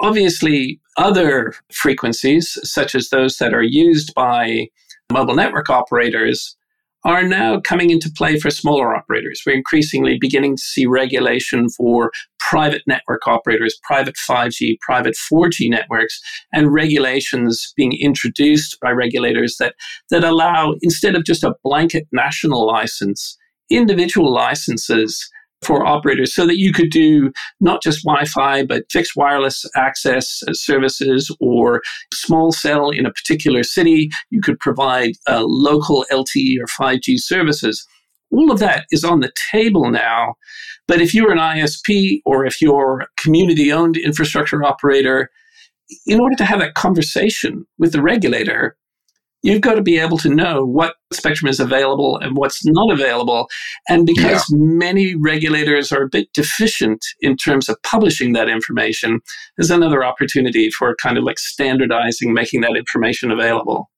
obviously, 0.00 0.80
other 0.96 1.54
frequencies, 1.70 2.58
such 2.62 2.94
as 2.94 3.10
those 3.10 3.36
that 3.38 3.52
are 3.52 3.62
used 3.62 4.14
by 4.14 4.68
mobile 5.12 5.34
network 5.34 5.68
operators, 5.68 6.56
are 7.04 7.22
now 7.22 7.60
coming 7.60 7.90
into 7.90 8.10
play 8.16 8.38
for 8.38 8.50
smaller 8.50 8.94
operators. 8.94 9.42
We're 9.46 9.56
increasingly 9.56 10.18
beginning 10.20 10.56
to 10.56 10.62
see 10.62 10.86
regulation 10.86 11.68
for 11.70 12.10
private 12.40 12.82
network 12.86 13.26
operators, 13.26 13.78
private 13.84 14.16
5G, 14.28 14.78
private 14.80 15.14
4G 15.30 15.70
networks, 15.70 16.20
and 16.52 16.72
regulations 16.72 17.72
being 17.76 17.92
introduced 18.00 18.78
by 18.80 18.90
regulators 18.90 19.56
that, 19.60 19.74
that 20.10 20.24
allow, 20.24 20.74
instead 20.82 21.14
of 21.14 21.24
just 21.24 21.44
a 21.44 21.54
blanket 21.62 22.06
national 22.12 22.66
license, 22.66 23.36
individual 23.70 24.32
licenses 24.32 25.28
for 25.62 25.84
operators 25.84 26.34
so 26.34 26.46
that 26.46 26.58
you 26.58 26.72
could 26.72 26.90
do 26.90 27.32
not 27.60 27.82
just 27.82 28.04
Wi-Fi, 28.04 28.64
but 28.64 28.84
fixed 28.90 29.16
wireless 29.16 29.64
access 29.76 30.42
services 30.52 31.34
or 31.40 31.82
small 32.12 32.52
cell 32.52 32.90
in 32.90 33.06
a 33.06 33.12
particular 33.12 33.62
city. 33.62 34.08
You 34.30 34.40
could 34.40 34.58
provide 34.60 35.12
uh, 35.28 35.44
local 35.44 36.04
LTE 36.10 36.56
or 36.60 36.66
5G 36.66 37.18
services. 37.18 37.86
All 38.30 38.52
of 38.52 38.58
that 38.58 38.84
is 38.90 39.04
on 39.04 39.20
the 39.20 39.32
table 39.50 39.90
now. 39.90 40.34
But 40.86 41.00
if 41.00 41.14
you're 41.14 41.32
an 41.32 41.38
ISP 41.38 42.20
or 42.24 42.46
if 42.46 42.60
you're 42.60 43.00
a 43.00 43.22
community 43.22 43.72
owned 43.72 43.96
infrastructure 43.96 44.62
operator, 44.62 45.30
in 46.06 46.20
order 46.20 46.36
to 46.36 46.44
have 46.44 46.60
that 46.60 46.74
conversation 46.74 47.66
with 47.78 47.92
the 47.92 48.02
regulator, 48.02 48.76
you've 49.42 49.60
got 49.60 49.74
to 49.74 49.82
be 49.82 49.98
able 49.98 50.18
to 50.18 50.28
know 50.28 50.64
what 50.64 50.94
spectrum 51.12 51.48
is 51.48 51.60
available 51.60 52.18
and 52.18 52.36
what's 52.36 52.64
not 52.66 52.92
available. 52.92 53.48
And 53.88 54.06
because 54.06 54.44
yeah. 54.50 54.58
many 54.58 55.14
regulators 55.14 55.92
are 55.92 56.02
a 56.02 56.08
bit 56.08 56.28
deficient 56.34 57.04
in 57.20 57.36
terms 57.36 57.68
of 57.68 57.76
publishing 57.82 58.32
that 58.32 58.48
information, 58.48 59.20
there's 59.56 59.70
another 59.70 60.04
opportunity 60.04 60.70
for 60.70 60.94
kind 61.00 61.18
of 61.18 61.24
like 61.24 61.38
standardizing, 61.38 62.34
making 62.34 62.62
that 62.62 62.76
information 62.76 63.30
available 63.30 63.88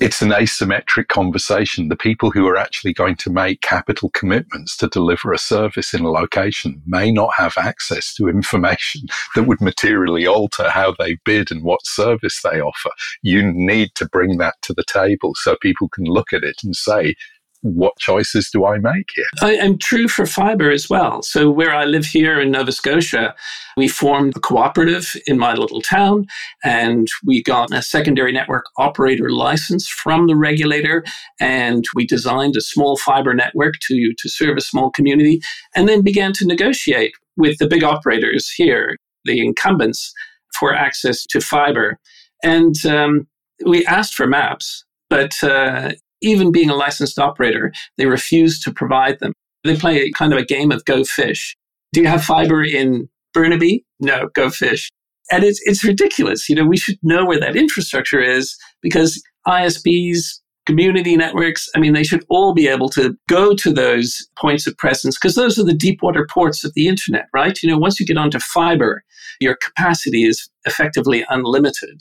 it's 0.00 0.22
an 0.22 0.30
asymmetric 0.30 1.08
conversation. 1.08 1.88
The 1.88 1.96
people 1.96 2.30
who 2.30 2.46
are 2.46 2.56
actually 2.56 2.92
going 2.92 3.16
to 3.16 3.30
make 3.30 3.60
capital 3.60 4.10
commitments 4.10 4.76
to 4.78 4.88
deliver 4.88 5.32
a 5.32 5.38
service 5.38 5.92
in 5.92 6.02
a 6.02 6.10
location 6.10 6.82
may 6.86 7.10
not 7.10 7.30
have 7.36 7.54
access 7.58 8.14
to 8.14 8.28
information 8.28 9.02
that 9.34 9.44
would 9.44 9.60
materially 9.60 10.26
alter 10.26 10.70
how 10.70 10.94
they 10.98 11.16
bid 11.24 11.50
and 11.50 11.62
what 11.62 11.86
service 11.86 12.40
they 12.42 12.60
offer. 12.60 12.90
You 13.22 13.52
need 13.52 13.94
to 13.96 14.08
bring 14.08 14.38
that 14.38 14.54
to 14.62 14.72
the 14.72 14.84
table 14.84 15.32
so 15.36 15.56
people 15.60 15.88
can 15.88 16.04
look 16.04 16.32
at 16.32 16.44
it 16.44 16.56
and 16.64 16.74
say, 16.74 17.14
what 17.62 17.96
choices 17.98 18.50
do 18.50 18.66
I 18.66 18.78
make 18.78 19.10
here? 19.14 19.24
I 19.40 19.54
am 19.54 19.78
true 19.78 20.08
for 20.08 20.26
fiber 20.26 20.70
as 20.70 20.90
well. 20.90 21.22
So, 21.22 21.50
where 21.50 21.74
I 21.74 21.84
live 21.84 22.04
here 22.04 22.40
in 22.40 22.50
Nova 22.50 22.72
Scotia, 22.72 23.34
we 23.76 23.88
formed 23.88 24.36
a 24.36 24.40
cooperative 24.40 25.16
in 25.26 25.38
my 25.38 25.54
little 25.54 25.80
town 25.80 26.26
and 26.64 27.06
we 27.24 27.42
got 27.42 27.72
a 27.72 27.80
secondary 27.80 28.32
network 28.32 28.64
operator 28.76 29.30
license 29.30 29.88
from 29.88 30.26
the 30.26 30.36
regulator. 30.36 31.04
And 31.40 31.84
we 31.94 32.06
designed 32.06 32.56
a 32.56 32.60
small 32.60 32.96
fiber 32.96 33.32
network 33.32 33.74
to, 33.88 34.12
to 34.18 34.28
serve 34.28 34.56
a 34.56 34.62
small 34.62 34.90
community 34.90 35.40
and 35.74 35.88
then 35.88 36.02
began 36.02 36.32
to 36.34 36.46
negotiate 36.46 37.12
with 37.36 37.58
the 37.58 37.68
big 37.68 37.84
operators 37.84 38.50
here, 38.50 38.96
the 39.24 39.40
incumbents, 39.40 40.12
for 40.58 40.74
access 40.74 41.24
to 41.26 41.40
fiber. 41.40 41.98
And 42.42 42.74
um, 42.84 43.26
we 43.64 43.86
asked 43.86 44.14
for 44.14 44.26
maps, 44.26 44.84
but 45.08 45.42
uh, 45.42 45.92
even 46.22 46.52
being 46.52 46.70
a 46.70 46.74
licensed 46.74 47.18
operator, 47.18 47.72
they 47.98 48.06
refuse 48.06 48.60
to 48.60 48.72
provide 48.72 49.18
them. 49.20 49.32
They 49.64 49.76
play 49.76 50.00
a 50.00 50.10
kind 50.12 50.32
of 50.32 50.38
a 50.38 50.44
game 50.44 50.72
of 50.72 50.84
go 50.84 51.04
fish. 51.04 51.56
Do 51.92 52.00
you 52.00 52.08
have 52.08 52.24
fiber 52.24 52.64
in 52.64 53.08
Burnaby? 53.34 53.84
No, 54.00 54.28
go 54.34 54.50
fish. 54.50 54.90
And 55.30 55.44
it's, 55.44 55.60
it's 55.64 55.84
ridiculous. 55.84 56.48
You 56.48 56.56
know, 56.56 56.64
we 56.64 56.76
should 56.76 56.98
know 57.02 57.24
where 57.24 57.40
that 57.40 57.56
infrastructure 57.56 58.20
is 58.20 58.56
because 58.80 59.22
ISPs, 59.46 60.40
community 60.66 61.16
networks, 61.16 61.68
I 61.74 61.78
mean, 61.78 61.92
they 61.92 62.04
should 62.04 62.24
all 62.28 62.54
be 62.54 62.68
able 62.68 62.88
to 62.90 63.16
go 63.28 63.54
to 63.54 63.72
those 63.72 64.28
points 64.36 64.66
of 64.66 64.76
presence 64.78 65.18
because 65.18 65.34
those 65.34 65.58
are 65.58 65.64
the 65.64 65.74
deep 65.74 66.02
water 66.02 66.26
ports 66.30 66.64
of 66.64 66.72
the 66.74 66.88
internet, 66.88 67.26
right? 67.34 67.58
You 67.62 67.70
know, 67.70 67.78
once 67.78 67.98
you 67.98 68.06
get 68.06 68.16
onto 68.16 68.38
fiber, 68.38 69.02
your 69.40 69.56
capacity 69.56 70.24
is 70.24 70.48
effectively 70.64 71.24
unlimited. 71.28 72.00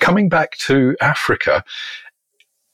Coming 0.00 0.28
back 0.28 0.56
to 0.58 0.96
Africa, 1.00 1.64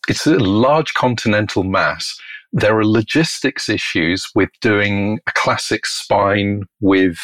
it's 0.08 0.26
a 0.26 0.38
large 0.38 0.94
continental 0.94 1.64
mass. 1.64 2.18
There 2.52 2.78
are 2.78 2.86
logistics 2.86 3.68
issues 3.68 4.28
with 4.34 4.50
doing 4.60 5.18
a 5.26 5.32
classic 5.32 5.86
spine 5.86 6.64
with 6.80 7.18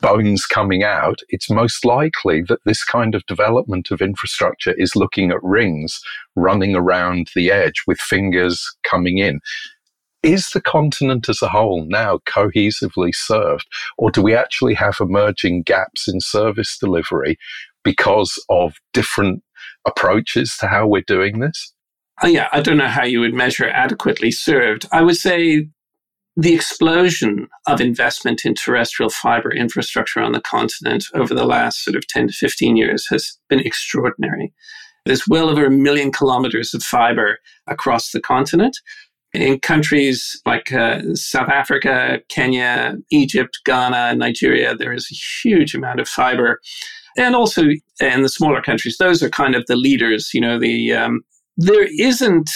bones 0.00 0.46
coming 0.46 0.82
out. 0.82 1.20
It's 1.28 1.50
most 1.50 1.84
likely 1.84 2.42
that 2.42 2.60
this 2.64 2.84
kind 2.84 3.14
of 3.14 3.26
development 3.26 3.90
of 3.90 4.00
infrastructure 4.00 4.74
is 4.76 4.96
looking 4.96 5.30
at 5.30 5.42
rings 5.42 6.00
running 6.36 6.74
around 6.74 7.30
the 7.34 7.50
edge 7.50 7.82
with 7.86 7.98
fingers 7.98 8.64
coming 8.88 9.18
in. 9.18 9.40
Is 10.22 10.50
the 10.50 10.60
continent 10.60 11.28
as 11.28 11.42
a 11.42 11.48
whole 11.48 11.84
now 11.86 12.18
cohesively 12.28 13.14
served, 13.14 13.66
or 13.96 14.10
do 14.10 14.20
we 14.20 14.34
actually 14.34 14.74
have 14.74 14.96
emerging 15.00 15.62
gaps 15.62 16.08
in 16.08 16.20
service 16.20 16.76
delivery 16.76 17.38
because 17.84 18.42
of 18.48 18.74
different 18.92 19.42
approaches 19.86 20.56
to 20.58 20.66
how 20.66 20.86
we're 20.86 21.02
doing 21.02 21.38
this? 21.38 21.72
Uh, 22.22 22.28
yeah, 22.28 22.48
I 22.52 22.60
don't 22.60 22.76
know 22.76 22.88
how 22.88 23.04
you 23.04 23.20
would 23.20 23.34
measure 23.34 23.68
adequately 23.68 24.30
served. 24.30 24.86
I 24.92 25.02
would 25.02 25.16
say 25.16 25.68
the 26.36 26.54
explosion 26.54 27.48
of 27.66 27.80
investment 27.80 28.44
in 28.44 28.54
terrestrial 28.54 29.10
fiber 29.10 29.50
infrastructure 29.50 30.20
on 30.20 30.32
the 30.32 30.40
continent 30.40 31.04
over 31.14 31.34
the 31.34 31.44
last 31.44 31.84
sort 31.84 31.96
of 31.96 32.06
10 32.06 32.28
to 32.28 32.32
15 32.32 32.76
years 32.76 33.06
has 33.10 33.36
been 33.48 33.58
extraordinary. 33.58 34.52
There's 35.04 35.26
well 35.26 35.48
over 35.48 35.66
a 35.66 35.70
million 35.70 36.12
kilometers 36.12 36.74
of 36.74 36.82
fiber 36.82 37.38
across 37.66 38.12
the 38.12 38.20
continent. 38.20 38.76
in 39.34 39.58
countries 39.60 40.40
like 40.46 40.72
uh, 40.72 41.02
South 41.14 41.48
Africa, 41.48 42.20
Kenya, 42.28 42.96
Egypt, 43.10 43.58
Ghana, 43.64 44.14
Nigeria, 44.14 44.74
there 44.76 44.92
is 44.92 45.08
a 45.10 45.14
huge 45.14 45.74
amount 45.74 46.00
of 46.00 46.08
fiber. 46.08 46.60
And 47.16 47.34
also 47.34 47.64
in 48.00 48.22
the 48.22 48.28
smaller 48.28 48.62
countries, 48.62 48.96
those 48.98 49.22
are 49.22 49.28
kind 49.28 49.54
of 49.54 49.66
the 49.66 49.76
leaders. 49.76 50.30
You 50.32 50.40
know, 50.40 50.58
the 50.58 50.92
um, 50.92 51.22
there 51.58 51.86
isn't 51.98 52.50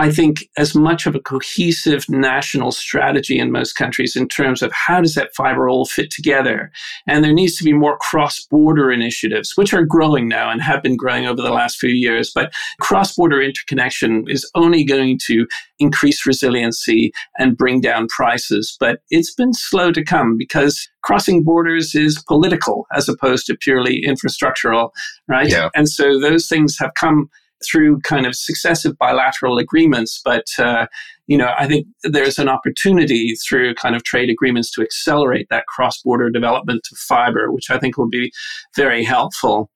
I 0.00 0.10
think, 0.10 0.48
as 0.56 0.74
much 0.74 1.04
of 1.06 1.14
a 1.14 1.20
cohesive 1.20 2.08
national 2.08 2.72
strategy 2.72 3.38
in 3.38 3.52
most 3.52 3.74
countries 3.74 4.16
in 4.16 4.28
terms 4.28 4.62
of 4.62 4.72
how 4.72 5.02
does 5.02 5.14
that 5.14 5.34
fiber 5.36 5.68
all 5.68 5.84
fit 5.84 6.10
together. 6.10 6.72
And 7.06 7.22
there 7.22 7.34
needs 7.34 7.58
to 7.58 7.64
be 7.64 7.74
more 7.74 7.98
cross 7.98 8.40
border 8.50 8.90
initiatives, 8.90 9.52
which 9.56 9.74
are 9.74 9.84
growing 9.84 10.26
now 10.26 10.50
and 10.50 10.62
have 10.62 10.82
been 10.82 10.96
growing 10.96 11.26
over 11.26 11.42
the 11.42 11.52
last 11.52 11.78
few 11.78 11.90
years. 11.90 12.32
But 12.34 12.50
cross 12.80 13.14
border 13.14 13.42
interconnection 13.42 14.24
is 14.26 14.50
only 14.54 14.84
going 14.84 15.18
to 15.26 15.46
increase 15.78 16.24
resiliency 16.24 17.12
and 17.38 17.58
bring 17.58 17.82
down 17.82 18.06
prices. 18.08 18.78
But 18.80 19.00
it's 19.10 19.34
been 19.34 19.52
slow 19.52 19.92
to 19.92 20.02
come 20.02 20.38
because 20.38 20.88
crossing 21.02 21.44
borders 21.44 21.94
is 21.94 22.24
political 22.26 22.86
as 22.94 23.06
opposed 23.06 23.44
to 23.46 23.56
purely 23.56 24.02
infrastructural, 24.06 24.92
right? 25.28 25.50
Yeah. 25.50 25.68
And 25.74 25.90
so 25.90 26.18
those 26.18 26.48
things 26.48 26.78
have 26.78 26.94
come 26.94 27.28
through 27.68 28.00
kind 28.00 28.26
of 28.26 28.34
successive 28.34 28.96
bilateral 28.98 29.58
agreements. 29.58 30.20
But, 30.24 30.46
uh, 30.58 30.86
you 31.26 31.36
know, 31.36 31.52
I 31.58 31.66
think 31.66 31.86
there's 32.02 32.38
an 32.38 32.48
opportunity 32.48 33.34
through 33.48 33.74
kind 33.74 33.94
of 33.94 34.04
trade 34.04 34.30
agreements 34.30 34.70
to 34.72 34.82
accelerate 34.82 35.48
that 35.50 35.66
cross 35.66 36.02
border 36.02 36.30
development 36.30 36.86
of 36.90 36.98
fiber, 36.98 37.50
which 37.52 37.70
I 37.70 37.78
think 37.78 37.96
will 37.96 38.08
be 38.08 38.32
very 38.76 39.04
helpful. 39.04 39.70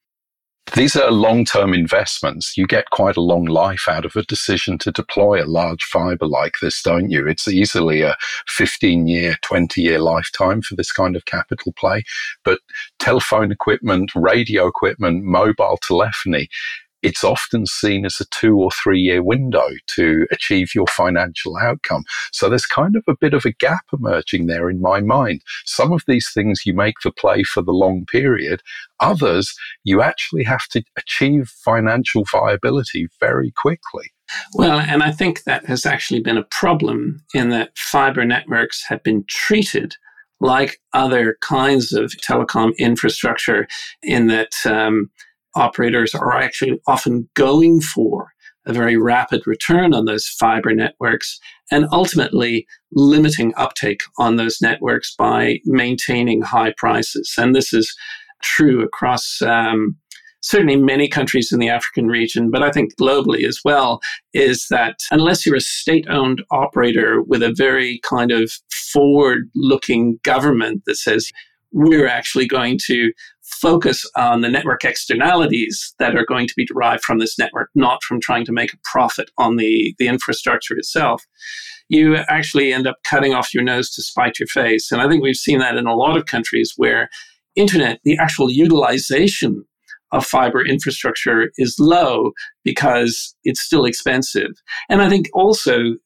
These 0.73 0.97
are 0.97 1.11
long 1.11 1.45
term 1.45 1.73
investments. 1.75 2.57
You 2.57 2.67
get 2.67 2.91
quite 2.91 3.17
a 3.17 3.21
long 3.21 3.45
life 3.45 3.85
out 3.87 4.05
of 4.05 4.17
a 4.17 4.25
decision 4.25 4.79
to 4.79 4.91
deploy 4.91 5.43
a 5.43 5.47
large 5.47 5.85
fiber 5.85 6.27
like 6.27 6.55
this, 6.61 6.83
don't 6.83 7.11
you? 7.11 7.29
It's 7.29 7.47
easily 7.47 8.01
a 8.01 8.17
15 8.49 9.07
year, 9.07 9.37
20 9.43 9.83
year 9.83 10.01
lifetime 10.01 10.63
for 10.63 10.75
this 10.75 10.91
kind 10.91 11.17
of 11.17 11.27
capital 11.27 11.73
play. 11.79 12.03
But 12.45 12.61
telephone 12.99 13.53
equipment, 13.53 14.11
radio 14.17 14.67
equipment, 14.67 15.23
mobile 15.23 15.79
telephony, 15.81 16.49
it's 17.05 17.23
often 17.23 17.67
seen 17.67 18.07
as 18.07 18.17
a 18.21 18.25
two 18.31 18.57
or 18.57 18.71
three 18.71 18.99
year 18.99 19.23
window 19.23 19.69
to 19.89 20.27
achieve 20.33 20.75
your 20.75 20.87
financial 20.87 21.57
outcome. 21.59 22.03
So 22.33 22.49
there's 22.49 22.67
kind 22.67 22.97
of 22.97 23.05
a 23.07 23.17
bit 23.21 23.35
of 23.35 23.45
a 23.45 23.53
gap 23.53 23.85
emerging 23.93 24.47
there 24.47 24.71
in 24.71 24.81
my 24.81 25.01
mind. 25.01 25.43
Some 25.67 25.93
of 25.93 26.03
these 26.09 26.31
things 26.33 26.63
you 26.65 26.75
make 26.75 26.95
the 27.05 27.13
play 27.13 27.43
for 27.43 27.63
the 27.63 27.73
long 27.73 28.07
period. 28.07 28.63
Others, 29.01 29.55
you 29.85 30.01
actually 30.01 30.45
have 30.45 30.67
to 30.69 30.83
achieve 30.97 31.49
financial 31.49 32.25
viability 32.33 33.09
very 33.21 33.53
quickly. 33.53 34.11
Well, 34.55 34.81
and 34.81 35.03
I 35.03 35.13
think 35.13 35.45
that 35.45 35.67
has 35.67 35.85
actually 35.85 36.21
been 36.21 36.39
a 36.39 36.45
problem 36.45 37.23
in 37.35 37.51
that 37.51 37.77
fiber 37.77 38.25
networks 38.25 38.83
have 38.89 39.03
been 39.03 39.25
treated 39.29 39.95
like 40.41 40.81
other 40.93 41.37
kinds 41.43 41.93
of 41.93 42.13
telecom 42.27 42.73
infrastructure, 42.79 43.67
in 44.03 44.27
that 44.29 44.53
um, 44.67 45.11
operators 45.55 46.15
are 46.15 46.37
actually 46.37 46.81
often 46.87 47.29
going 47.35 47.81
for 47.81 48.33
a 48.67 48.73
very 48.73 48.97
rapid 48.97 49.47
return 49.47 49.93
on 49.93 50.07
those 50.07 50.27
fiber 50.27 50.75
networks 50.75 51.39
and 51.71 51.87
ultimately 51.93 52.67
limiting 52.93 53.53
uptake 53.57 54.03
on 54.19 54.37
those 54.37 54.61
networks 54.63 55.15
by 55.15 55.59
maintaining 55.67 56.41
high 56.41 56.73
prices. 56.77 57.35
And 57.37 57.55
this 57.55 57.73
is 57.73 57.95
true 58.43 58.83
across 58.83 59.43
um, 59.43 59.97
certainly 60.45 60.77
many 60.77 61.09
countries 61.09 61.53
in 61.53 61.59
the 61.59 61.71
African 61.71 62.07
region, 62.07 62.51
but 62.51 62.63
I 62.63 62.71
think 62.71 62.95
globally 62.97 63.45
as 63.45 63.61
well, 63.65 64.01
is 64.35 64.67
that 64.71 64.97
unless 65.11 65.45
you're 65.45 65.57
a 65.57 65.61
state 65.61 66.07
owned 66.09 66.43
operator 66.51 67.23
with 67.23 67.43
a 67.43 67.55
very 67.57 68.01
kind 68.03 68.31
of 68.31 68.53
forward 68.71 69.49
looking 69.55 70.19
government 70.23 70.83
that 70.87 70.97
says, 70.97 71.31
we're 71.73 72.07
actually 72.07 72.47
going 72.47 72.79
to 72.87 73.11
focus 73.45 74.09
on 74.17 74.41
the 74.41 74.49
network 74.49 74.85
externalities 74.85 75.95
that 75.99 76.17
are 76.17 76.25
going 76.25 76.47
to 76.47 76.55
be 76.57 76.65
derived 76.65 77.03
from 77.03 77.19
this 77.19 77.39
network, 77.39 77.71
not 77.75 78.03
from 78.03 78.21
trying 78.21 78.45
to 78.47 78.53
make 78.53 78.73
a 78.73 78.79
profit 78.91 79.31
on 79.39 79.57
the, 79.57 79.95
the 79.99 80.09
infrastructure 80.09 80.77
itself, 80.77 81.23
you 81.89 82.17
actually 82.29 82.73
end 82.73 82.87
up 82.87 82.97
cutting 83.05 83.35
off 83.35 83.53
your 83.53 83.63
nose 83.63 83.91
to 83.91 84.03
spite 84.03 84.39
your 84.39 84.47
face. 84.47 84.91
And 84.91 85.01
I 85.01 85.09
think 85.09 85.23
we've 85.23 85.37
seen 85.37 85.59
that 85.59 85.77
in 85.77 85.87
a 85.87 85.95
lot 85.95 86.17
of 86.17 86.27
countries 86.27 86.73
where 86.77 87.11
internet, 87.55 88.01
the 88.05 88.17
actual 88.19 88.51
utilization 88.51 89.65
of 90.13 90.25
fiber 90.25 90.65
infrastructure 90.65 91.51
is 91.59 91.77
low 91.79 92.33
because 92.63 93.35
it's 93.45 93.61
still 93.61 93.85
expensive. 93.85 94.51
And 94.89 95.03
I 95.03 95.09
think 95.09 95.29
also 95.35 95.97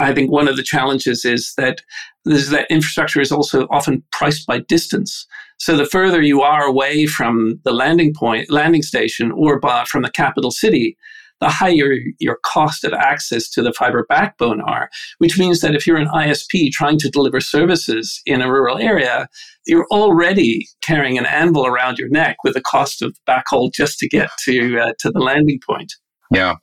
I 0.00 0.14
think 0.14 0.30
one 0.30 0.48
of 0.48 0.56
the 0.56 0.62
challenges 0.62 1.24
is 1.24 1.52
that 1.56 1.82
is 2.24 2.50
that 2.50 2.70
infrastructure 2.70 3.20
is 3.20 3.32
also 3.32 3.66
often 3.70 4.02
priced 4.10 4.46
by 4.46 4.60
distance. 4.60 5.26
So 5.58 5.76
the 5.76 5.86
further 5.86 6.22
you 6.22 6.40
are 6.42 6.62
away 6.62 7.06
from 7.06 7.60
the 7.64 7.72
landing 7.72 8.14
point, 8.14 8.50
landing 8.50 8.82
station, 8.82 9.32
or 9.32 9.60
by, 9.60 9.84
from 9.84 10.02
the 10.02 10.10
capital 10.10 10.50
city, 10.50 10.96
the 11.42 11.48
higher 11.48 11.98
your 12.20 12.38
cost 12.44 12.84
of 12.84 12.92
access 12.92 13.50
to 13.50 13.62
the 13.62 13.72
fiber 13.72 14.06
backbone 14.08 14.60
are, 14.60 14.88
which 15.18 15.36
means 15.38 15.60
that 15.60 15.74
if 15.74 15.86
you're 15.86 15.96
an 15.96 16.08
ISP 16.08 16.70
trying 16.70 16.98
to 17.00 17.10
deliver 17.10 17.40
services 17.40 18.22
in 18.24 18.40
a 18.40 18.50
rural 18.50 18.78
area, 18.78 19.28
you're 19.66 19.86
already 19.90 20.68
carrying 20.82 21.18
an 21.18 21.26
anvil 21.26 21.66
around 21.66 21.98
your 21.98 22.08
neck 22.08 22.36
with 22.44 22.54
the 22.54 22.60
cost 22.60 23.02
of 23.02 23.16
backhaul 23.28 23.72
just 23.74 23.98
to 23.98 24.08
get 24.08 24.30
to 24.44 24.78
uh, 24.78 24.92
to 25.00 25.10
the 25.10 25.18
landing 25.18 25.58
point. 25.66 25.92
Yeah, 26.30 26.56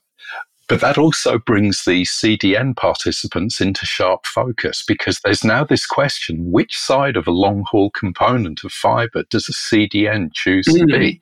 but 0.70 0.80
that 0.82 0.98
also 0.98 1.36
brings 1.36 1.82
the 1.84 2.02
CDN 2.02 2.76
participants 2.76 3.60
into 3.60 3.84
sharp 3.84 4.24
focus 4.24 4.84
because 4.86 5.18
there's 5.24 5.42
now 5.42 5.64
this 5.64 5.84
question 5.84 6.52
which 6.52 6.78
side 6.78 7.16
of 7.16 7.26
a 7.26 7.32
long 7.32 7.64
haul 7.66 7.90
component 7.90 8.62
of 8.62 8.70
fiber 8.70 9.24
does 9.30 9.48
a 9.48 9.52
CDN 9.52 10.28
choose 10.32 10.68
mm-hmm. 10.68 10.86
to 10.86 10.98
be? 10.98 11.20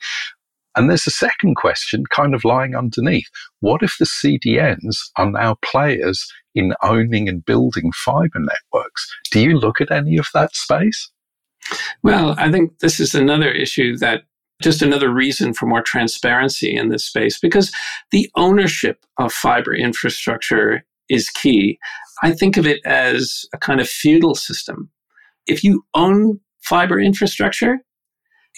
And 0.77 0.91
there's 0.91 1.07
a 1.07 1.11
second 1.11 1.55
question 1.55 2.05
kind 2.11 2.35
of 2.35 2.45
lying 2.45 2.77
underneath. 2.77 3.31
What 3.61 3.83
if 3.83 3.97
the 3.99 4.05
CDNs 4.05 4.99
are 5.17 5.31
now 5.31 5.57
players 5.65 6.31
in 6.55 6.75
owning 6.83 7.27
and 7.27 7.43
building 7.43 7.91
fiber 7.93 8.39
networks? 8.39 9.11
Do 9.33 9.41
you 9.41 9.59
look 9.59 9.81
at 9.81 9.91
any 9.91 10.19
of 10.19 10.27
that 10.35 10.55
space? 10.55 11.11
Well, 12.03 12.35
I 12.37 12.53
think 12.53 12.81
this 12.81 13.01
is 13.01 13.15
another 13.15 13.51
issue 13.51 13.97
that 13.97 14.25
just 14.61 14.83
another 14.83 15.13
reason 15.13 15.55
for 15.55 15.67
more 15.67 15.83
transparency 15.83 16.75
in 16.75 16.89
this 16.89 17.05
space 17.05 17.39
because 17.39 17.73
the 18.11 18.29
ownership 18.37 19.05
of 19.19 19.33
fiber 19.33 19.75
infrastructure 19.75 20.85
is 21.09 21.31
key. 21.31 21.79
I 22.23 22.33
think 22.33 22.57
of 22.57 22.67
it 22.67 22.81
as 22.85 23.47
a 23.55 23.59
kind 23.59 23.81
of 23.81 23.89
feudal 23.89 24.35
system. 24.35 24.91
If 25.47 25.63
you 25.65 25.85
own 25.95 26.41
fiber 26.61 27.01
infrastructure, 27.01 27.79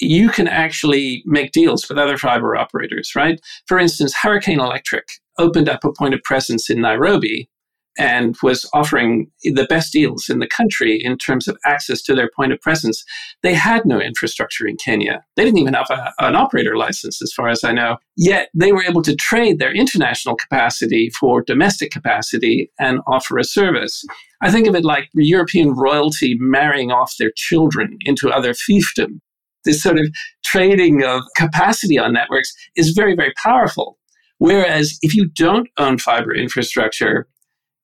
you 0.00 0.30
can 0.30 0.48
actually 0.48 1.22
make 1.26 1.52
deals 1.52 1.88
with 1.88 1.98
other 1.98 2.16
fiber 2.16 2.56
operators, 2.56 3.12
right? 3.14 3.38
For 3.66 3.78
instance, 3.78 4.14
Hurricane 4.14 4.60
Electric 4.60 5.06
opened 5.38 5.68
up 5.68 5.84
a 5.84 5.92
point 5.92 6.14
of 6.14 6.22
presence 6.22 6.70
in 6.70 6.80
Nairobi 6.80 7.48
and 7.98 8.36
was 8.42 8.68
offering 8.72 9.30
the 9.42 9.66
best 9.68 9.92
deals 9.92 10.28
in 10.28 10.38
the 10.38 10.46
country 10.46 11.00
in 11.02 11.18
terms 11.18 11.48
of 11.48 11.58
access 11.66 12.02
to 12.02 12.14
their 12.14 12.30
point 12.34 12.52
of 12.52 12.60
presence. 12.60 13.04
They 13.42 13.54
had 13.54 13.84
no 13.84 14.00
infrastructure 14.00 14.66
in 14.66 14.76
Kenya. 14.76 15.24
They 15.36 15.44
didn't 15.44 15.58
even 15.58 15.74
have 15.74 15.90
a, 15.90 16.12
an 16.20 16.36
operator 16.36 16.76
license, 16.76 17.20
as 17.20 17.32
far 17.32 17.48
as 17.48 17.64
I 17.64 17.72
know. 17.72 17.96
Yet 18.16 18.48
they 18.54 18.72
were 18.72 18.84
able 18.84 19.02
to 19.02 19.16
trade 19.16 19.58
their 19.58 19.74
international 19.74 20.36
capacity 20.36 21.10
for 21.18 21.42
domestic 21.42 21.90
capacity 21.90 22.70
and 22.78 23.00
offer 23.06 23.38
a 23.38 23.44
service. 23.44 24.04
I 24.42 24.50
think 24.50 24.66
of 24.66 24.74
it 24.74 24.84
like 24.84 25.08
European 25.14 25.72
royalty 25.72 26.36
marrying 26.38 26.90
off 26.90 27.16
their 27.18 27.32
children 27.34 27.98
into 28.00 28.30
other 28.30 28.54
fiefdom. 28.54 29.20
This 29.64 29.82
sort 29.82 29.98
of 29.98 30.06
trading 30.44 31.04
of 31.04 31.22
capacity 31.36 31.98
on 31.98 32.14
networks 32.14 32.52
is 32.76 32.90
very, 32.90 33.14
very 33.14 33.34
powerful. 33.42 33.98
Whereas 34.38 34.98
if 35.02 35.14
you 35.14 35.28
don't 35.28 35.68
own 35.76 35.98
fiber 35.98 36.34
infrastructure, 36.34 37.28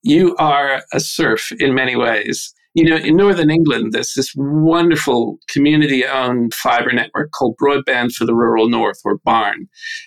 you 0.07 0.35
are 0.37 0.83
a 0.93 0.99
serf 0.99 1.51
in 1.59 1.75
many 1.75 1.95
ways. 1.95 2.53
You 2.73 2.85
know, 2.85 2.95
in 2.95 3.15
Northern 3.15 3.49
England, 3.49 3.91
there's 3.91 4.13
this 4.13 4.33
wonderful 4.35 5.39
community 5.49 6.05
owned 6.05 6.53
fiber 6.53 6.93
network 6.93 7.31
called 7.31 7.55
Broadband 7.61 8.13
for 8.13 8.25
the 8.25 8.35
Rural 8.35 8.69
North, 8.69 8.99
or 9.03 9.17
B4RN. 9.19 9.53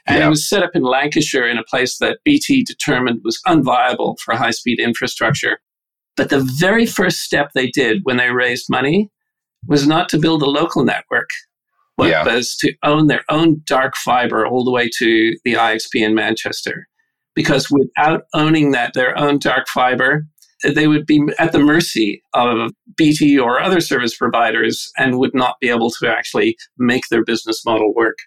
And 0.06 0.18
yeah. 0.18 0.26
it 0.26 0.28
was 0.30 0.48
set 0.48 0.62
up 0.62 0.70
in 0.74 0.82
Lancashire 0.82 1.48
in 1.48 1.58
a 1.58 1.64
place 1.64 1.98
that 1.98 2.20
BT 2.24 2.64
determined 2.64 3.20
was 3.24 3.40
unviable 3.46 4.16
for 4.20 4.36
high 4.36 4.52
speed 4.52 4.78
infrastructure. 4.78 5.58
But 6.16 6.30
the 6.30 6.48
very 6.58 6.86
first 6.86 7.20
step 7.20 7.50
they 7.54 7.70
did 7.70 8.00
when 8.04 8.16
they 8.16 8.30
raised 8.30 8.66
money 8.70 9.10
was 9.66 9.86
not 9.86 10.08
to 10.10 10.18
build 10.18 10.42
a 10.42 10.46
local 10.46 10.84
network, 10.84 11.30
but 11.96 12.08
yeah. 12.08 12.24
was 12.24 12.56
to 12.60 12.72
own 12.84 13.08
their 13.08 13.24
own 13.28 13.62
dark 13.64 13.96
fiber 13.96 14.46
all 14.46 14.64
the 14.64 14.70
way 14.70 14.88
to 14.98 15.36
the 15.44 15.54
IXP 15.54 15.96
in 15.96 16.14
Manchester 16.14 16.86
because 17.40 17.70
without 17.70 18.24
owning 18.34 18.72
that 18.72 18.92
their 18.92 19.18
own 19.18 19.38
dark 19.38 19.66
fiber, 19.66 20.26
they 20.62 20.86
would 20.86 21.06
be 21.06 21.22
at 21.38 21.52
the 21.52 21.58
mercy 21.58 22.22
of 22.34 22.70
BT 22.98 23.38
or 23.38 23.58
other 23.58 23.80
service 23.80 24.14
providers 24.14 24.90
and 24.98 25.18
would 25.18 25.30
not 25.32 25.54
be 25.58 25.70
able 25.70 25.90
to 25.90 26.06
actually 26.06 26.54
make 26.76 27.04
their 27.10 27.24
business 27.24 27.64
model 27.64 27.94
work. 27.94 28.18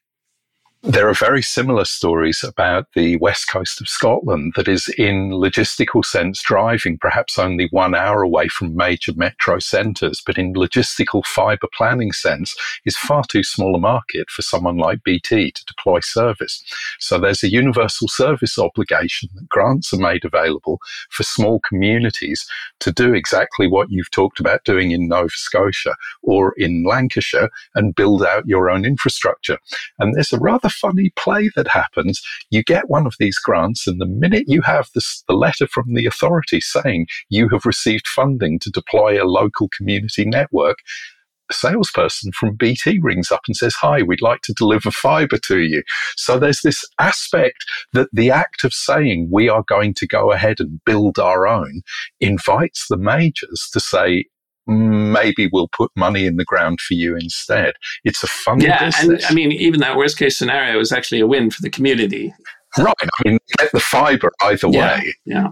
There 0.86 1.08
are 1.08 1.14
very 1.14 1.42
similar 1.42 1.86
stories 1.86 2.44
about 2.44 2.88
the 2.94 3.16
west 3.16 3.48
coast 3.50 3.80
of 3.80 3.88
Scotland 3.88 4.52
that 4.58 4.68
is 4.68 4.90
in 4.98 5.30
logistical 5.30 6.04
sense 6.04 6.42
driving 6.44 6.98
perhaps 6.98 7.40
only 7.40 7.70
one 7.72 7.96
hour 7.96 8.22
away 8.22 8.50
from 8.50 8.76
major 8.76 9.14
metro 9.16 9.60
centres, 9.60 10.22
but 10.26 10.38
in 10.38 10.54
logistical 10.54 11.26
fibre 11.26 11.70
planning 11.74 12.12
sense 12.12 12.54
is 12.84 12.98
far 12.98 13.24
too 13.24 13.44
small 13.44 13.74
a 13.78 13.80
market 13.80 14.30
for 14.30 14.42
someone 14.42 14.76
like 14.76 15.06
BT 15.06 15.54
to 15.54 15.66
deploy 15.66 16.02
service. 16.02 16.62
So 17.00 17.18
there's 17.18 17.44
a 17.44 17.50
universal 17.50 18.10
service 18.10 18.60
obligation 18.60 19.30
that 19.36 19.48
grants 19.48 19.94
are 19.94 19.98
made 19.98 20.26
available 20.26 20.80
for 21.10 21.24
small 21.24 21.62
communities 21.62 22.46
to 22.82 22.92
do 22.92 23.14
exactly 23.14 23.70
what 23.70 23.90
you've 23.90 24.12
talked 24.12 24.42
about 24.42 24.66
doing 24.66 24.92
in 24.92 25.08
Nova 25.08 25.30
Scotia 25.30 25.96
or 26.24 26.54
in 26.58 26.84
Lancashire 26.84 27.50
and 27.74 27.96
build 27.96 28.22
out 28.22 28.46
your 28.48 28.70
own 28.70 28.84
infrastructure. 28.84 29.60
And 29.98 30.14
there's 30.14 30.34
a 30.34 30.40
rather 30.40 30.72
funny 30.74 31.12
play 31.16 31.50
that 31.56 31.68
happens. 31.68 32.22
You 32.50 32.64
get 32.64 32.90
one 32.90 33.06
of 33.06 33.16
these 33.20 33.38
grants, 33.40 33.88
and 33.88 34.00
the 34.00 34.06
minute 34.06 34.46
you 34.48 34.62
have 34.62 34.90
this, 34.94 35.24
the 35.28 35.36
letter 35.36 35.68
from 35.68 35.94
the 35.94 36.06
authority 36.06 36.62
saying 36.62 37.08
you 37.30 37.50
have 37.50 37.66
received 37.66 38.08
funding 38.08 38.60
to 38.60 38.72
deploy 38.72 39.22
a 39.22 39.26
local 39.26 39.70
community 39.76 40.26
network, 40.26 40.80
a 41.50 41.54
salesperson 41.54 42.32
from 42.32 42.56
BT 42.56 43.00
rings 43.02 43.32
up 43.32 43.42
and 43.48 43.56
says, 43.56 43.76
Hi, 43.76 44.02
we'd 44.02 44.22
like 44.22 44.42
to 44.44 44.54
deliver 44.54 44.92
fiber 44.92 45.38
to 45.38 45.60
you. 45.60 45.84
So 46.16 46.40
there's 46.40 46.62
this 46.62 46.86
aspect 47.00 47.66
that 47.94 48.10
the 48.14 48.32
act 48.32 48.64
of 48.64 48.74
saying 48.74 49.30
we 49.32 49.50
are 49.50 49.64
going 49.68 49.94
to 49.96 50.08
go 50.08 50.32
ahead 50.32 50.60
and 50.60 50.80
build 50.86 51.20
our 51.20 51.48
own 51.48 51.82
invites 52.20 52.88
the 52.90 52.98
majors 52.98 53.70
to 53.74 53.80
say, 53.80 54.26
maybe 54.68 55.50
we'll 55.52 55.68
put 55.70 55.92
money 55.96 56.26
in 56.26 56.38
the 56.38 56.46
ground 56.46 56.80
for 56.82 56.94
you 56.94 57.16
instead. 57.16 57.74
It's 58.04 58.24
a 58.24 58.28
fun 58.28 58.60
yeah, 58.62 58.86
business. 58.86 59.24
and 59.24 59.32
I 59.32 59.34
mean, 59.34 59.52
even 59.52 59.80
that 59.82 59.98
worst 59.98 60.18
case 60.18 60.38
scenario 60.38 60.80
is 60.80 60.92
actually 60.92 61.20
a 61.22 61.28
win 61.28 61.52
for 61.52 61.62
the 61.62 61.70
community. 61.70 62.34
Right. 62.78 62.94
I 63.02 63.08
mean, 63.30 63.40
get 63.60 63.72
the 63.72 63.80
fiber 63.80 64.32
either 64.44 64.68
Yeah, 64.70 64.98
way. 65.00 65.14
yeah. 65.26 65.48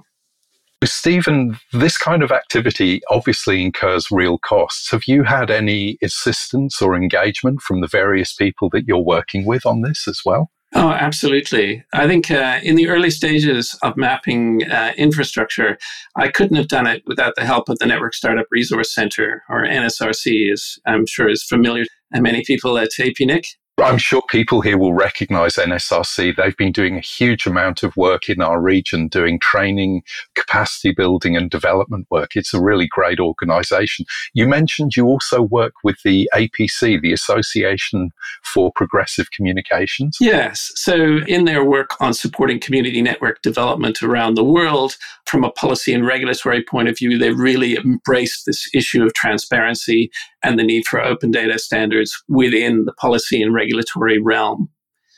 Stephen, 0.84 1.60
this 1.74 1.96
kind 1.98 2.24
of 2.24 2.32
activity 2.32 3.02
obviously 3.12 3.62
incurs 3.64 4.10
real 4.10 4.40
costs. 4.40 4.90
Have 4.90 5.04
you 5.06 5.22
had 5.24 5.52
any 5.52 5.98
assistance 6.02 6.82
or 6.82 6.96
engagement 6.96 7.62
from 7.62 7.82
the 7.82 7.88
various 7.88 8.34
people 8.34 8.68
that 8.72 8.86
you're 8.88 8.98
working 8.98 9.46
with 9.46 9.64
on 9.66 9.82
this 9.82 10.08
as 10.08 10.22
well? 10.26 10.50
Oh, 10.74 10.92
absolutely. 10.92 11.84
I 11.94 12.08
think 12.08 12.32
uh, 12.32 12.60
in 12.64 12.76
the 12.76 12.88
early 12.88 13.10
stages 13.10 13.78
of 13.84 13.98
mapping 13.98 14.64
uh, 14.72 14.94
infrastructure, 14.98 15.78
I 16.16 16.30
couldn't 16.30 16.56
have 16.56 16.70
done 16.70 16.88
it 16.88 17.04
without 17.06 17.36
the 17.36 17.46
help 17.46 17.68
of 17.68 17.78
the 17.80 17.86
Network 17.86 18.14
Startup 18.14 18.46
Resource 18.52 18.94
Center, 18.94 19.44
or 19.50 19.66
NSRC, 19.66 20.52
as 20.52 20.80
I'm 20.86 21.06
sure 21.06 21.28
is 21.28 21.44
familiar 21.44 21.84
to 21.84 22.22
many 22.22 22.44
people 22.46 22.78
at 22.78 22.92
APNIC. 22.98 23.44
I'm 23.82 23.98
sure 23.98 24.22
people 24.30 24.62
here 24.62 24.78
will 24.78 24.94
recognize 24.94 25.56
NSRC. 25.56 26.36
They've 26.36 26.58
been 26.58 26.72
doing 26.72 26.98
a 26.98 27.02
huge 27.02 27.46
amount 27.46 27.84
of 27.84 27.96
work 27.98 28.30
in 28.30 28.42
our 28.42 28.62
region, 28.62 29.08
doing 29.08 29.40
training, 29.40 30.04
capacity 30.36 30.94
building, 30.94 31.36
and 31.36 31.50
development 31.50 32.08
work. 32.10 32.36
It's 32.36 32.54
a 32.54 32.62
really 32.62 32.88
great 32.88 33.20
organization. 33.20 34.06
You 34.34 34.48
mentioned 34.48 34.96
you 34.96 35.06
also 35.06 35.42
work 35.42 35.74
with 35.84 35.98
the 36.04 36.30
APC, 36.34 37.02
the 37.02 37.14
Association 37.14 38.12
for 38.44 38.72
Progressive 38.76 39.32
Communications. 39.32 40.18
Yes. 40.20 40.72
So, 40.76 41.20
in 41.28 41.46
their 41.46 41.64
work 41.64 42.00
on 42.00 42.14
supporting 42.14 42.60
community 42.60 43.02
network 43.02 43.42
development 43.42 44.02
around 44.04 44.36
the 44.36 44.44
world, 44.44 44.98
from 45.26 45.44
a 45.44 45.52
policy 45.52 45.94
and 45.94 46.06
regulatory 46.06 46.64
point 46.64 46.90
of 46.90 46.98
view, 46.98 47.18
they've 47.18 47.38
really 47.38 47.78
embraced 47.78 48.46
this 48.46 48.70
issue 48.74 49.04
of 49.04 49.14
transparency 49.14 50.12
and 50.44 50.58
the 50.58 50.64
need 50.64 50.86
for 50.86 51.02
open 51.02 51.32
data 51.32 51.60
standards 51.60 52.16
within 52.28 52.86
the 52.86 52.94
policy 52.94 53.42
and 53.42 53.54
regulatory 53.54 54.20
realm. 54.20 54.70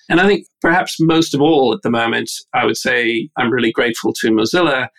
And 0.09 0.19
I 0.19 0.27
think 0.27 0.45
perhaps 0.62 0.97
most 0.99 1.33
of 1.33 1.41
all 1.41 1.73
at 1.73 1.81
the 1.81 1.89
moment, 1.89 2.29
I 2.53 2.65
would 2.65 2.77
say 2.77 3.29
I'm 3.38 3.51
really 3.51 3.71
grateful 3.71 4.13
to 4.19 4.31
Mozilla 4.31 4.89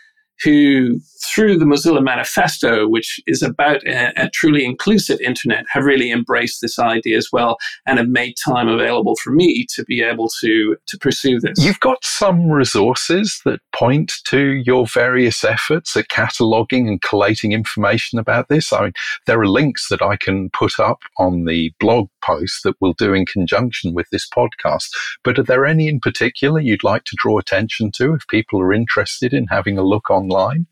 who, 0.42 0.98
through 1.32 1.58
the 1.58 1.64
Mozilla 1.64 2.02
Manifesto, 2.02 2.88
which 2.88 3.20
is 3.26 3.42
about 3.42 3.87
a, 3.87 4.12
a, 4.16 4.30
truly 4.30 4.64
inclusive 4.64 5.20
internet, 5.20 5.64
have 5.68 5.84
really 5.84 6.10
embraced 6.10 6.60
this 6.60 6.78
idea 6.78 7.16
as 7.16 7.28
well 7.32 7.56
and 7.87 7.98
have 7.98 8.08
made 8.08 8.34
time 8.44 8.68
available 8.68 9.16
for 9.22 9.32
me 9.32 9.66
to 9.74 9.84
be 9.84 10.02
able 10.02 10.28
to, 10.40 10.76
to 10.87 10.98
pursue 10.98 11.40
this. 11.40 11.58
You've 11.58 11.80
got 11.80 12.04
some 12.04 12.50
resources 12.50 13.40
that 13.44 13.60
point 13.74 14.12
to 14.24 14.62
your 14.66 14.87
various 14.87 15.44
efforts 15.44 15.96
at 15.96 16.08
cataloging 16.08 16.88
and 16.88 17.00
collating 17.02 17.52
information 17.52 18.18
about 18.18 18.48
this. 18.48 18.72
I 18.72 18.84
mean, 18.84 18.92
there 19.26 19.40
are 19.40 19.48
links 19.48 19.88
that 19.88 20.02
I 20.02 20.16
can 20.16 20.50
put 20.50 20.78
up 20.78 21.00
on 21.18 21.44
the 21.44 21.72
blog 21.80 22.08
post 22.24 22.62
that 22.64 22.74
we'll 22.80 22.94
do 22.94 23.12
in 23.12 23.26
conjunction 23.26 23.94
with 23.94 24.06
this 24.10 24.28
podcast. 24.28 24.88
But 25.22 25.38
are 25.38 25.44
there 25.44 25.66
any 25.66 25.88
in 25.88 26.00
particular 26.00 26.60
you'd 26.60 26.84
like 26.84 27.04
to 27.04 27.16
draw 27.16 27.38
attention 27.38 27.90
to 27.92 28.14
if 28.14 28.26
people 28.28 28.60
are 28.60 28.72
interested 28.72 29.32
in 29.32 29.46
having 29.48 29.78
a 29.78 29.82
look 29.82 30.10
online? 30.10 30.66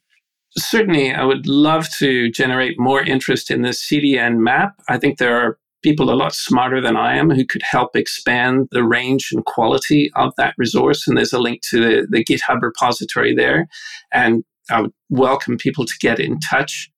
Certainly, 0.58 1.14
I 1.14 1.24
would 1.24 1.46
love 1.46 1.88
to 1.98 2.30
generate 2.30 2.78
more 2.78 3.02
interest 3.02 3.50
in 3.50 3.62
this 3.62 3.86
CDN 3.86 4.38
map. 4.38 4.74
I 4.88 4.98
think 4.98 5.18
there 5.18 5.36
are 5.36 5.58
people 5.82 6.10
a 6.10 6.14
lot 6.14 6.34
smarter 6.34 6.80
than 6.80 6.96
I 6.96 7.16
am 7.16 7.30
who 7.30 7.44
could 7.44 7.62
help 7.62 7.96
expand 7.96 8.68
the 8.70 8.84
range 8.84 9.30
and 9.32 9.44
quality 9.44 10.10
of 10.14 10.32
that 10.36 10.54
resource. 10.56 11.08
And 11.08 11.16
there's 11.16 11.32
a 11.32 11.40
link 11.40 11.60
to 11.70 11.80
the, 11.80 12.06
the 12.08 12.24
GitHub 12.24 12.62
repository 12.62 13.34
there. 13.34 13.66
And 14.12 14.44
I 14.70 14.82
would 14.82 14.92
welcome 15.10 15.56
people 15.56 15.84
to 15.84 15.94
get 16.00 16.20
in 16.20 16.38
touch. 16.38 16.90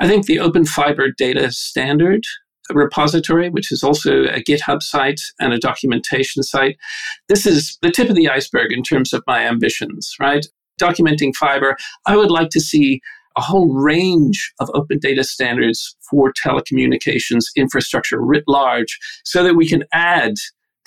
I 0.00 0.08
think 0.08 0.26
the 0.26 0.38
Open 0.38 0.64
Fiber 0.64 1.08
Data 1.16 1.52
Standard 1.52 2.22
repository, 2.72 3.50
which 3.50 3.70
is 3.72 3.82
also 3.82 4.24
a 4.24 4.42
GitHub 4.42 4.82
site 4.82 5.20
and 5.38 5.52
a 5.52 5.58
documentation 5.58 6.42
site. 6.42 6.76
This 7.28 7.46
is 7.46 7.76
the 7.82 7.90
tip 7.90 8.08
of 8.08 8.14
the 8.14 8.28
iceberg 8.28 8.72
in 8.72 8.82
terms 8.82 9.12
of 9.12 9.22
my 9.26 9.44
ambitions, 9.44 10.14
right? 10.20 10.46
Documenting 10.80 11.34
fiber, 11.36 11.76
I 12.06 12.16
would 12.16 12.30
like 12.30 12.50
to 12.50 12.60
see 12.60 13.00
a 13.36 13.40
whole 13.40 13.72
range 13.72 14.52
of 14.60 14.70
open 14.74 14.98
data 14.98 15.22
standards 15.22 15.96
for 16.10 16.32
telecommunications 16.32 17.44
infrastructure 17.56 18.20
writ 18.20 18.44
large 18.48 18.98
so 19.24 19.44
that 19.44 19.54
we 19.54 19.68
can 19.68 19.84
add 19.92 20.34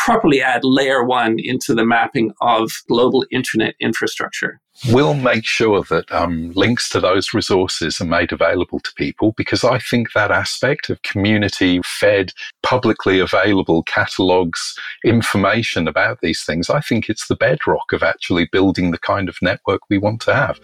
properly 0.04 0.42
add 0.42 0.66
layer 0.66 1.02
one 1.02 1.38
into 1.40 1.74
the 1.74 1.86
mapping 1.86 2.34
of 2.42 2.70
global 2.90 3.26
internet 3.32 3.74
infrastructure. 3.80 4.60
We'll 4.90 5.14
make 5.14 5.46
sure 5.46 5.82
that 5.84 6.12
um, 6.12 6.52
links 6.56 6.90
to 6.90 7.00
those 7.00 7.34
resources 7.34 8.02
are 8.02 8.06
made 8.06 8.34
available 8.34 8.82
to 8.82 8.92
people 8.98 9.34
because 9.38 9.64
I 9.64 9.80
think 9.80 10.12
that 10.12 10.30
aspect 10.30 10.90
of 10.90 11.02
community 11.04 11.80
fed, 11.86 12.32
publicly 12.64 13.20
available 13.20 13.84
catalogues, 13.84 14.76
information 15.06 15.88
about 15.88 16.20
these 16.20 16.44
things, 16.44 16.70
I 16.70 16.82
think 16.82 17.08
it's 17.08 17.28
the 17.28 17.38
bedrock 17.38 17.94
of 17.94 18.04
actually 18.04 18.50
building 18.52 18.92
the 18.92 19.00
kind 19.00 19.30
of 19.30 19.38
network 19.42 19.82
we 19.90 20.00
want 20.00 20.20
to 20.24 20.36
have. 20.36 20.60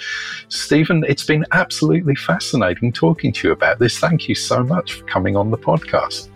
Stephen, 0.50 1.06
it's 1.08 1.26
been 1.26 1.46
absolutely 1.54 2.16
fascinating 2.16 2.92
talking 2.92 3.32
to 3.34 3.48
you 3.48 3.54
about 3.54 3.80
this. 3.80 4.00
Thank 4.00 4.28
you 4.28 4.36
so 4.36 4.64
much 4.64 4.94
for 4.94 5.06
coming 5.06 5.38
on 5.38 5.50
the 5.50 5.58
podcast. 5.58 6.30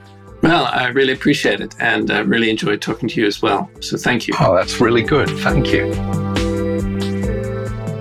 Well, 0.44 0.66
I 0.66 0.88
really 0.88 1.14
appreciate 1.14 1.62
it 1.62 1.74
and 1.80 2.12
I 2.12 2.20
really 2.20 2.50
enjoyed 2.50 2.82
talking 2.82 3.08
to 3.08 3.22
you 3.22 3.26
as 3.26 3.42
well. 3.42 3.72
So 3.80 3.96
thank 3.96 4.28
you. 4.28 4.34
Oh, 4.42 4.54
that's 4.54 4.82
really 4.82 5.02
good. 5.02 5.30
Thank 5.30 5.72
you. 5.72 5.94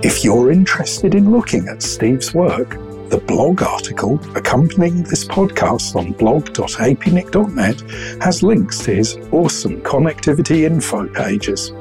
If 0.03 0.25
you're 0.25 0.51
interested 0.51 1.15
in 1.15 1.31
looking 1.31 1.69
at 1.69 1.81
Steve's 1.81 2.33
work, 2.33 2.71
the 3.09 3.23
blog 3.25 3.63
article 3.63 4.19
accompanying 4.35 5.03
this 5.03 5.25
podcast 5.25 5.95
on 5.95 6.11
blog.apnic.net 6.11 7.81
has 8.21 8.43
links 8.43 8.79
to 8.79 8.95
his 8.95 9.15
awesome 9.31 9.79
connectivity 9.81 10.65
info 10.65 11.07
pages. 11.07 11.71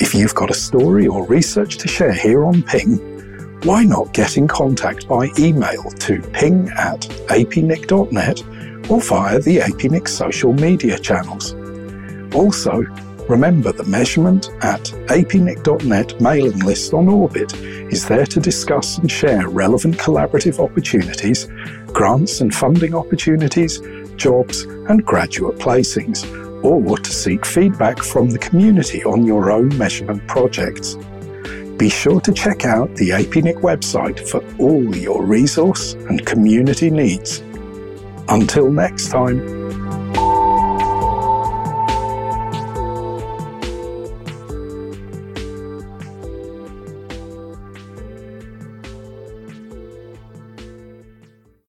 If 0.00 0.14
you've 0.14 0.34
got 0.34 0.50
a 0.50 0.54
story 0.54 1.06
or 1.06 1.26
research 1.26 1.76
to 1.76 1.88
share 1.88 2.14
here 2.14 2.46
on 2.46 2.62
Ping, 2.62 3.15
why 3.66 3.82
not 3.82 4.14
get 4.14 4.36
in 4.36 4.46
contact 4.46 5.08
by 5.08 5.28
email 5.40 5.82
to 5.98 6.22
ping 6.32 6.68
at 6.76 7.00
apnic.net 7.26 8.40
or 8.88 9.00
via 9.00 9.40
the 9.40 9.58
APNIC 9.58 10.06
social 10.06 10.52
media 10.52 10.96
channels. 10.96 11.52
Also, 12.32 12.82
remember 13.28 13.72
the 13.72 13.82
measurement 13.82 14.50
at 14.62 14.84
apnic.net 15.08 16.20
mailing 16.20 16.60
list 16.60 16.94
on 16.94 17.08
Orbit 17.08 17.54
is 17.90 18.06
there 18.06 18.26
to 18.26 18.38
discuss 18.38 18.98
and 18.98 19.10
share 19.10 19.48
relevant 19.48 19.96
collaborative 19.96 20.62
opportunities, 20.62 21.48
grants 21.88 22.40
and 22.40 22.54
funding 22.54 22.94
opportunities, 22.94 23.80
jobs 24.14 24.62
and 24.62 25.04
graduate 25.04 25.58
placings, 25.58 26.22
or 26.62 26.98
to 26.98 27.10
seek 27.12 27.44
feedback 27.44 27.98
from 27.98 28.30
the 28.30 28.38
community 28.38 29.02
on 29.02 29.26
your 29.26 29.50
own 29.50 29.76
measurement 29.76 30.24
projects 30.28 30.96
be 31.76 31.88
sure 31.90 32.20
to 32.22 32.32
check 32.32 32.64
out 32.64 32.94
the 32.96 33.10
APNIC 33.10 33.56
website 33.56 34.18
for 34.28 34.42
all 34.58 34.96
your 34.96 35.22
resource 35.22 35.92
and 36.08 36.24
community 36.24 36.90
needs. 36.90 37.42
Until 38.28 38.70
next 38.70 39.08
time. 39.08 39.65